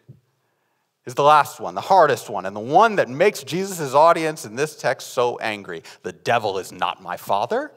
is 1.07 1.15
the 1.15 1.23
last 1.23 1.61
one, 1.61 1.75
the 1.75 1.83
hardest 1.83 2.31
one, 2.31 2.47
and 2.47 2.57
the 2.57 2.61
one 2.61 2.97
that 2.97 3.09
makes 3.09 3.43
Jesus' 3.43 3.95
audience 3.95 4.45
in 4.45 4.57
this 4.57 4.75
text 4.75 5.09
so 5.09 5.39
angry. 5.39 5.83
The 6.03 6.13
devil 6.13 6.59
is 6.59 6.73
not 6.73 7.03
my 7.03 7.17
father. 7.17 7.73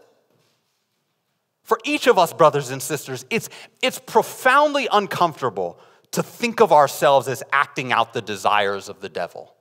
For 1.64 1.78
each 1.84 2.08
of 2.08 2.18
us, 2.18 2.32
brothers 2.32 2.70
and 2.70 2.82
sisters, 2.82 3.26
it's, 3.30 3.50
it's 3.82 4.00
profoundly 4.00 4.88
uncomfortable 4.90 5.78
to 6.12 6.24
think 6.24 6.62
of 6.62 6.72
ourselves 6.72 7.28
as 7.28 7.44
acting 7.52 7.92
out 7.92 8.14
the 8.14 8.22
desires 8.22 8.88
of 8.88 9.02
the 9.02 9.10
devil. 9.10 9.54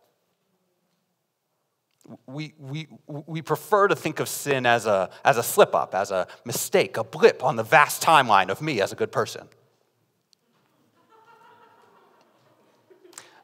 We, 2.28 2.54
we, 2.56 2.86
we 3.08 3.42
prefer 3.42 3.88
to 3.88 3.96
think 3.96 4.20
of 4.20 4.28
sin 4.28 4.64
as 4.64 4.86
a, 4.86 5.10
as 5.24 5.38
a 5.38 5.42
slip 5.42 5.74
up, 5.74 5.92
as 5.92 6.12
a 6.12 6.28
mistake, 6.44 6.96
a 6.96 7.02
blip 7.02 7.42
on 7.42 7.56
the 7.56 7.64
vast 7.64 8.00
timeline 8.00 8.48
of 8.48 8.62
me 8.62 8.80
as 8.80 8.92
a 8.92 8.94
good 8.94 9.10
person. 9.10 9.48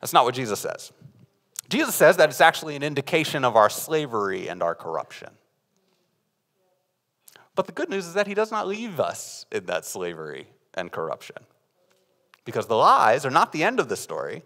That's 0.02 0.12
not 0.12 0.24
what 0.24 0.34
Jesus 0.34 0.60
says. 0.60 0.92
Jesus 1.70 1.94
says 1.94 2.18
that 2.18 2.28
it's 2.28 2.42
actually 2.42 2.76
an 2.76 2.82
indication 2.82 3.46
of 3.46 3.56
our 3.56 3.70
slavery 3.70 4.48
and 4.48 4.62
our 4.62 4.74
corruption. 4.74 5.30
But 7.54 7.66
the 7.66 7.72
good 7.72 7.88
news 7.88 8.06
is 8.06 8.14
that 8.14 8.26
he 8.26 8.34
does 8.34 8.50
not 8.50 8.66
leave 8.66 9.00
us 9.00 9.46
in 9.50 9.66
that 9.66 9.86
slavery 9.86 10.48
and 10.74 10.90
corruption. 10.90 11.36
Because 12.44 12.66
the 12.66 12.76
lies 12.76 13.24
are 13.24 13.30
not 13.30 13.52
the 13.52 13.62
end 13.62 13.78
of 13.78 13.88
the 13.88 13.96
story, 13.96 14.42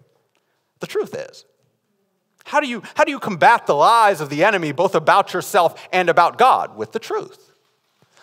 the 0.80 0.86
truth 0.86 1.14
is. 1.14 1.44
How 2.44 2.60
do 2.60 2.68
you, 2.68 2.82
how 2.94 3.04
do 3.04 3.10
you 3.10 3.18
combat 3.18 3.66
the 3.66 3.74
lies 3.74 4.20
of 4.20 4.28
the 4.28 4.44
enemy, 4.44 4.70
both 4.70 4.94
about 4.94 5.32
yourself 5.32 5.88
and 5.92 6.08
about 6.08 6.38
God? 6.38 6.76
With 6.76 6.92
the 6.92 6.98
truth. 6.98 7.54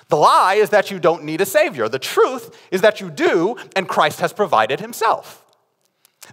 The 0.07 0.15
lie 0.17 0.55
is 0.55 0.69
that 0.69 0.91
you 0.91 0.99
don't 0.99 1.23
need 1.23 1.41
a 1.41 1.45
Savior. 1.45 1.89
The 1.89 1.99
truth 1.99 2.55
is 2.71 2.81
that 2.81 3.01
you 3.01 3.09
do, 3.09 3.57
and 3.75 3.87
Christ 3.87 4.19
has 4.19 4.31
provided 4.31 4.79
Himself. 4.79 5.42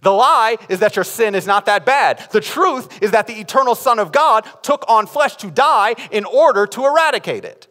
The 0.02 0.10
lie 0.12 0.56
is 0.68 0.80
that 0.80 0.96
your 0.96 1.04
sin 1.04 1.34
is 1.34 1.46
not 1.46 1.66
that 1.66 1.84
bad. 1.84 2.26
The 2.30 2.40
truth 2.40 3.02
is 3.02 3.10
that 3.10 3.26
the 3.26 3.34
eternal 3.34 3.74
Son 3.74 3.98
of 3.98 4.12
God 4.12 4.46
took 4.62 4.84
on 4.88 5.06
flesh 5.06 5.36
to 5.36 5.50
die 5.50 5.94
in 6.10 6.24
order 6.24 6.66
to 6.66 6.86
eradicate 6.86 7.44
it. 7.44 7.66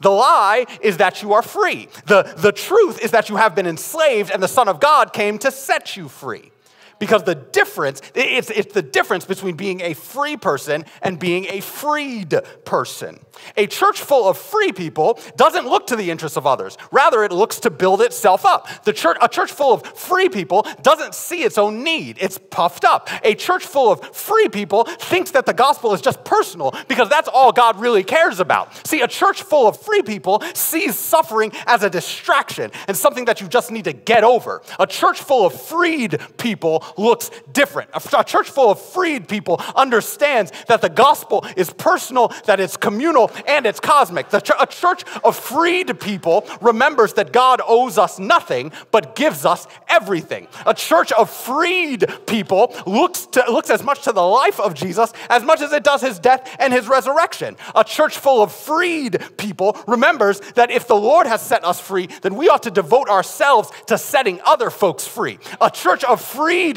The 0.00 0.10
lie 0.10 0.66
is 0.80 0.96
that 0.96 1.22
you 1.22 1.32
are 1.34 1.42
free. 1.42 1.88
The, 2.06 2.34
the 2.36 2.52
truth 2.52 3.00
is 3.02 3.10
that 3.10 3.28
you 3.28 3.36
have 3.36 3.54
been 3.54 3.66
enslaved 3.66 4.30
and 4.30 4.42
the 4.42 4.48
Son 4.48 4.68
of 4.68 4.80
God 4.80 5.12
came 5.12 5.38
to 5.38 5.50
set 5.50 5.96
you 5.96 6.08
free 6.08 6.52
because 7.00 7.24
the 7.24 7.34
difference 7.34 8.00
it's, 8.14 8.50
it's 8.50 8.72
the 8.72 8.82
difference 8.82 9.24
between 9.24 9.56
being 9.56 9.80
a 9.80 9.94
free 9.94 10.36
person 10.36 10.84
and 11.02 11.18
being 11.18 11.46
a 11.46 11.60
freed 11.60 12.38
person. 12.64 13.18
A 13.56 13.66
church 13.66 14.00
full 14.02 14.28
of 14.28 14.38
free 14.38 14.70
people 14.70 15.18
doesn't 15.36 15.66
look 15.66 15.88
to 15.88 15.96
the 15.96 16.10
interests 16.10 16.36
of 16.36 16.46
others. 16.46 16.78
Rather 16.92 17.24
it 17.24 17.32
looks 17.32 17.58
to 17.60 17.70
build 17.70 18.02
itself 18.02 18.44
up. 18.46 18.68
The 18.84 18.92
church 18.92 19.16
a 19.20 19.28
church 19.28 19.50
full 19.50 19.72
of 19.72 19.84
free 19.84 20.28
people 20.28 20.64
doesn't 20.82 21.14
see 21.14 21.42
its 21.42 21.58
own 21.58 21.82
need. 21.82 22.18
It's 22.20 22.38
puffed 22.38 22.84
up. 22.84 23.08
A 23.24 23.34
church 23.34 23.64
full 23.64 23.90
of 23.90 24.14
free 24.14 24.48
people 24.48 24.84
thinks 24.84 25.32
that 25.32 25.46
the 25.46 25.54
gospel 25.54 25.92
is 25.94 26.00
just 26.00 26.22
personal 26.24 26.74
because 26.86 27.08
that's 27.08 27.28
all 27.28 27.50
god 27.50 27.80
really 27.80 28.04
cares 28.04 28.38
about. 28.40 28.86
See 28.86 29.00
a 29.00 29.08
church 29.08 29.42
full 29.42 29.66
of 29.66 29.80
free 29.80 30.02
people 30.02 30.42
sees 30.54 30.96
suffering 30.96 31.52
as 31.66 31.82
a 31.82 31.90
distraction 31.90 32.70
and 32.86 32.96
something 32.96 33.24
that 33.24 33.40
you 33.40 33.48
just 33.48 33.70
need 33.70 33.84
to 33.84 33.94
get 33.94 34.22
over. 34.22 34.62
A 34.78 34.86
church 34.86 35.22
full 35.22 35.46
of 35.46 35.58
freed 35.58 36.20
people 36.36 36.84
looks 36.96 37.30
different. 37.52 37.90
A 37.94 38.24
church 38.24 38.50
full 38.50 38.70
of 38.70 38.80
freed 38.80 39.28
people 39.28 39.60
understands 39.74 40.52
that 40.68 40.80
the 40.80 40.88
gospel 40.88 41.44
is 41.56 41.70
personal, 41.70 42.28
that 42.46 42.60
it's 42.60 42.76
communal, 42.76 43.30
and 43.46 43.66
it's 43.66 43.80
cosmic. 43.80 44.32
a 44.32 44.66
church 44.66 45.04
of 45.24 45.36
freed 45.36 45.98
people 46.00 46.46
remembers 46.60 47.14
that 47.14 47.32
God 47.32 47.60
owes 47.66 47.98
us 47.98 48.18
nothing 48.18 48.72
but 48.90 49.14
gives 49.16 49.44
us 49.44 49.66
everything. 49.88 50.46
A 50.66 50.74
church 50.74 51.12
of 51.12 51.30
freed 51.30 52.06
people 52.26 52.74
looks, 52.86 53.26
to, 53.26 53.44
looks 53.50 53.70
as 53.70 53.82
much 53.82 54.02
to 54.02 54.12
the 54.12 54.22
life 54.22 54.60
of 54.60 54.74
Jesus 54.74 55.12
as 55.28 55.42
much 55.42 55.60
as 55.60 55.72
it 55.72 55.84
does 55.84 56.00
his 56.00 56.18
death 56.18 56.56
and 56.58 56.72
his 56.72 56.88
resurrection. 56.88 57.56
A 57.74 57.84
church 57.84 58.18
full 58.18 58.42
of 58.42 58.52
freed 58.52 59.18
people 59.36 59.78
remembers 59.86 60.40
that 60.54 60.70
if 60.70 60.86
the 60.86 60.96
Lord 60.96 61.26
has 61.26 61.42
set 61.42 61.64
us 61.64 61.80
free, 61.80 62.08
then 62.22 62.34
we 62.34 62.48
ought 62.48 62.62
to 62.64 62.70
devote 62.70 63.08
ourselves 63.08 63.70
to 63.86 63.98
setting 63.98 64.40
other 64.44 64.70
folks 64.70 65.06
free. 65.06 65.38
A 65.60 65.70
church 65.70 66.04
of 66.04 66.20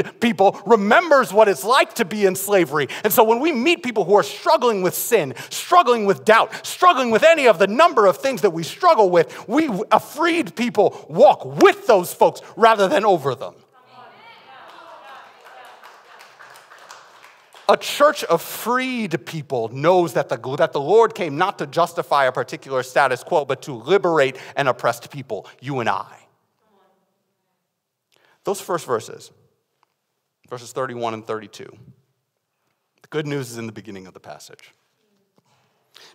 people 0.03 0.59
remembers 0.65 1.33
what 1.33 1.47
it's 1.47 1.63
like 1.63 1.93
to 1.95 2.05
be 2.05 2.25
in 2.25 2.35
slavery. 2.35 2.87
And 3.03 3.11
so 3.11 3.23
when 3.23 3.39
we 3.39 3.51
meet 3.51 3.83
people 3.83 4.05
who 4.05 4.15
are 4.15 4.23
struggling 4.23 4.81
with 4.81 4.95
sin, 4.95 5.33
struggling 5.49 6.05
with 6.05 6.25
doubt, 6.25 6.65
struggling 6.65 7.11
with 7.11 7.23
any 7.23 7.47
of 7.47 7.59
the 7.59 7.67
number 7.67 8.05
of 8.05 8.17
things 8.17 8.41
that 8.41 8.51
we 8.51 8.63
struggle 8.63 9.09
with, 9.09 9.47
we, 9.47 9.69
a 9.91 9.99
freed 9.99 10.55
people, 10.55 11.05
walk 11.09 11.45
with 11.45 11.87
those 11.87 12.13
folks 12.13 12.41
rather 12.55 12.87
than 12.87 13.05
over 13.05 13.35
them. 13.35 13.55
A 17.69 17.77
church 17.77 18.25
of 18.25 18.41
freed 18.41 19.25
people 19.25 19.69
knows 19.69 20.13
that 20.13 20.27
the, 20.27 20.37
that 20.57 20.73
the 20.73 20.81
Lord 20.81 21.15
came 21.15 21.37
not 21.37 21.59
to 21.59 21.67
justify 21.67 22.25
a 22.25 22.31
particular 22.31 22.83
status 22.83 23.23
quo, 23.23 23.45
but 23.45 23.61
to 23.63 23.73
liberate 23.73 24.35
an 24.57 24.67
oppressed 24.67 25.09
people, 25.09 25.47
you 25.61 25.79
and 25.79 25.87
I. 25.87 26.27
Those 28.43 28.59
first 28.59 28.85
verses 28.85 29.31
verses 30.53 30.71
31 30.71 31.15
and 31.15 31.25
32. 31.25 31.65
The 33.01 33.07
good 33.07 33.25
news 33.25 33.49
is 33.49 33.57
in 33.57 33.65
the 33.65 33.71
beginning 33.71 34.05
of 34.05 34.13
the 34.13 34.19
passage. 34.19 34.71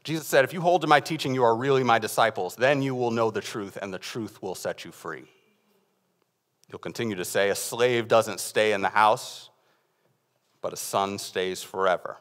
Jesus 0.04 0.28
said, 0.28 0.44
If 0.44 0.52
you 0.52 0.60
hold 0.60 0.82
to 0.82 0.86
my 0.86 1.00
teaching, 1.00 1.34
you 1.34 1.42
are 1.42 1.56
really 1.56 1.82
my 1.82 1.98
disciples. 1.98 2.54
Then 2.54 2.80
you 2.80 2.94
will 2.94 3.10
know 3.10 3.32
the 3.32 3.40
truth, 3.40 3.76
and 3.82 3.92
the 3.92 3.98
truth 3.98 4.40
will 4.40 4.54
set 4.54 4.84
you 4.84 4.92
free. 4.92 5.24
He'll 6.68 6.78
continue 6.78 7.16
to 7.16 7.24
say, 7.24 7.50
A 7.50 7.56
slave 7.56 8.06
doesn't 8.06 8.38
stay 8.38 8.72
in 8.72 8.80
the 8.80 8.90
house, 8.90 9.50
but 10.62 10.72
a 10.72 10.76
son 10.76 11.18
stays 11.18 11.60
forever. 11.60 12.16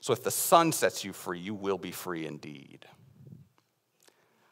So 0.00 0.12
if 0.12 0.22
the 0.22 0.30
son 0.30 0.70
sets 0.70 1.02
you 1.02 1.12
free, 1.12 1.40
you 1.40 1.54
will 1.54 1.78
be 1.78 1.90
free 1.90 2.26
indeed. 2.26 2.86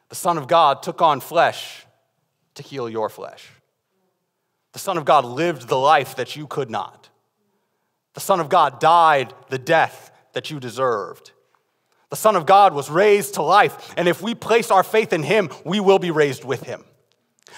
The 0.09 0.15
Son 0.15 0.37
of 0.37 0.49
God 0.49 0.83
took 0.83 1.01
on 1.01 1.21
flesh 1.21 1.85
to 2.55 2.61
heal 2.61 2.89
your 2.89 3.07
flesh. 3.07 3.49
The 4.73 4.79
Son 4.79 4.97
of 4.97 5.05
God 5.05 5.23
lived 5.23 5.67
the 5.67 5.77
life 5.77 6.15
that 6.15 6.35
you 6.35 6.47
could 6.47 6.69
not. 6.69 7.09
The 8.15 8.19
Son 8.19 8.39
of 8.39 8.49
God 8.49 8.79
died 8.79 9.33
the 9.49 9.59
death 9.59 10.11
that 10.33 10.51
you 10.51 10.59
deserved. 10.59 11.31
The 12.09 12.15
Son 12.15 12.35
of 12.35 12.45
God 12.45 12.73
was 12.73 12.89
raised 12.89 13.35
to 13.35 13.41
life, 13.41 13.93
and 13.97 14.07
if 14.07 14.21
we 14.21 14.35
place 14.35 14.69
our 14.69 14.83
faith 14.83 15.13
in 15.13 15.23
Him, 15.23 15.49
we 15.65 15.79
will 15.79 15.99
be 15.99 16.11
raised 16.11 16.43
with 16.43 16.63
Him. 16.63 16.83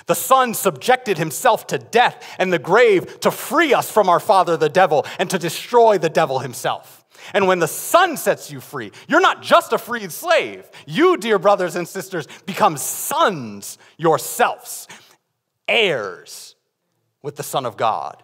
The 0.08 0.16
Son 0.16 0.54
subjected 0.54 1.18
Himself 1.18 1.68
to 1.68 1.78
death 1.78 2.36
and 2.38 2.52
the 2.52 2.60
grave 2.60 3.20
to 3.22 3.32
free 3.32 3.74
us 3.74 3.90
from 3.90 4.08
our 4.08 4.20
father, 4.20 4.56
the 4.56 4.70
devil, 4.70 5.06
and 5.20 5.30
to 5.30 5.40
destroy 5.40 5.98
the 5.98 6.10
devil 6.10 6.40
himself. 6.40 7.06
And 7.34 7.48
when 7.48 7.60
the 7.60 7.68
Son 7.68 8.18
sets 8.18 8.52
you 8.52 8.60
free, 8.60 8.92
you're 9.08 9.22
not 9.22 9.42
just 9.42 9.74
a 9.74 9.78
freed 9.78 10.12
slave. 10.12 10.70
You, 10.86 11.18
dear 11.18 11.40
brothers 11.40 11.76
and 11.76 11.88
sisters, 11.88 12.28
become 12.46 12.78
sons 12.78 13.78
yourselves, 13.98 14.88
heirs 15.68 16.55
with 17.26 17.38
the 17.38 17.44
Son 17.44 17.66
of 17.66 17.76
God, 17.76 18.22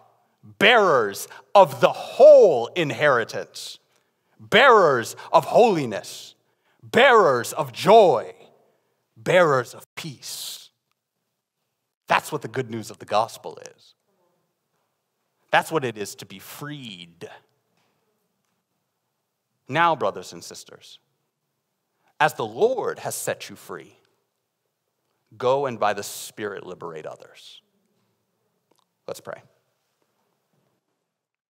bearers 0.60 1.26
of 1.56 1.80
the 1.80 1.90
whole 1.90 2.68
inheritance, 2.68 3.80
bearers 4.38 5.16
of 5.32 5.44
holiness, 5.44 6.36
bearers 6.84 7.52
of 7.52 7.72
joy, 7.72 8.32
bearers 9.16 9.74
of 9.74 9.92
peace. 9.96 10.70
That's 12.06 12.30
what 12.30 12.42
the 12.42 12.48
good 12.48 12.70
news 12.70 12.92
of 12.92 13.00
the 13.00 13.04
gospel 13.04 13.58
is. 13.74 13.94
That's 15.50 15.72
what 15.72 15.84
it 15.84 15.98
is 15.98 16.14
to 16.14 16.24
be 16.24 16.38
freed. 16.38 17.28
Now, 19.68 19.96
brothers 19.96 20.32
and 20.32 20.44
sisters, 20.44 21.00
as 22.20 22.34
the 22.34 22.46
Lord 22.46 23.00
has 23.00 23.16
set 23.16 23.50
you 23.50 23.56
free, 23.56 23.96
go 25.36 25.66
and 25.66 25.80
by 25.80 25.92
the 25.92 26.04
Spirit 26.04 26.64
liberate 26.64 27.04
others. 27.04 27.62
Let's 29.06 29.20
pray. 29.20 29.42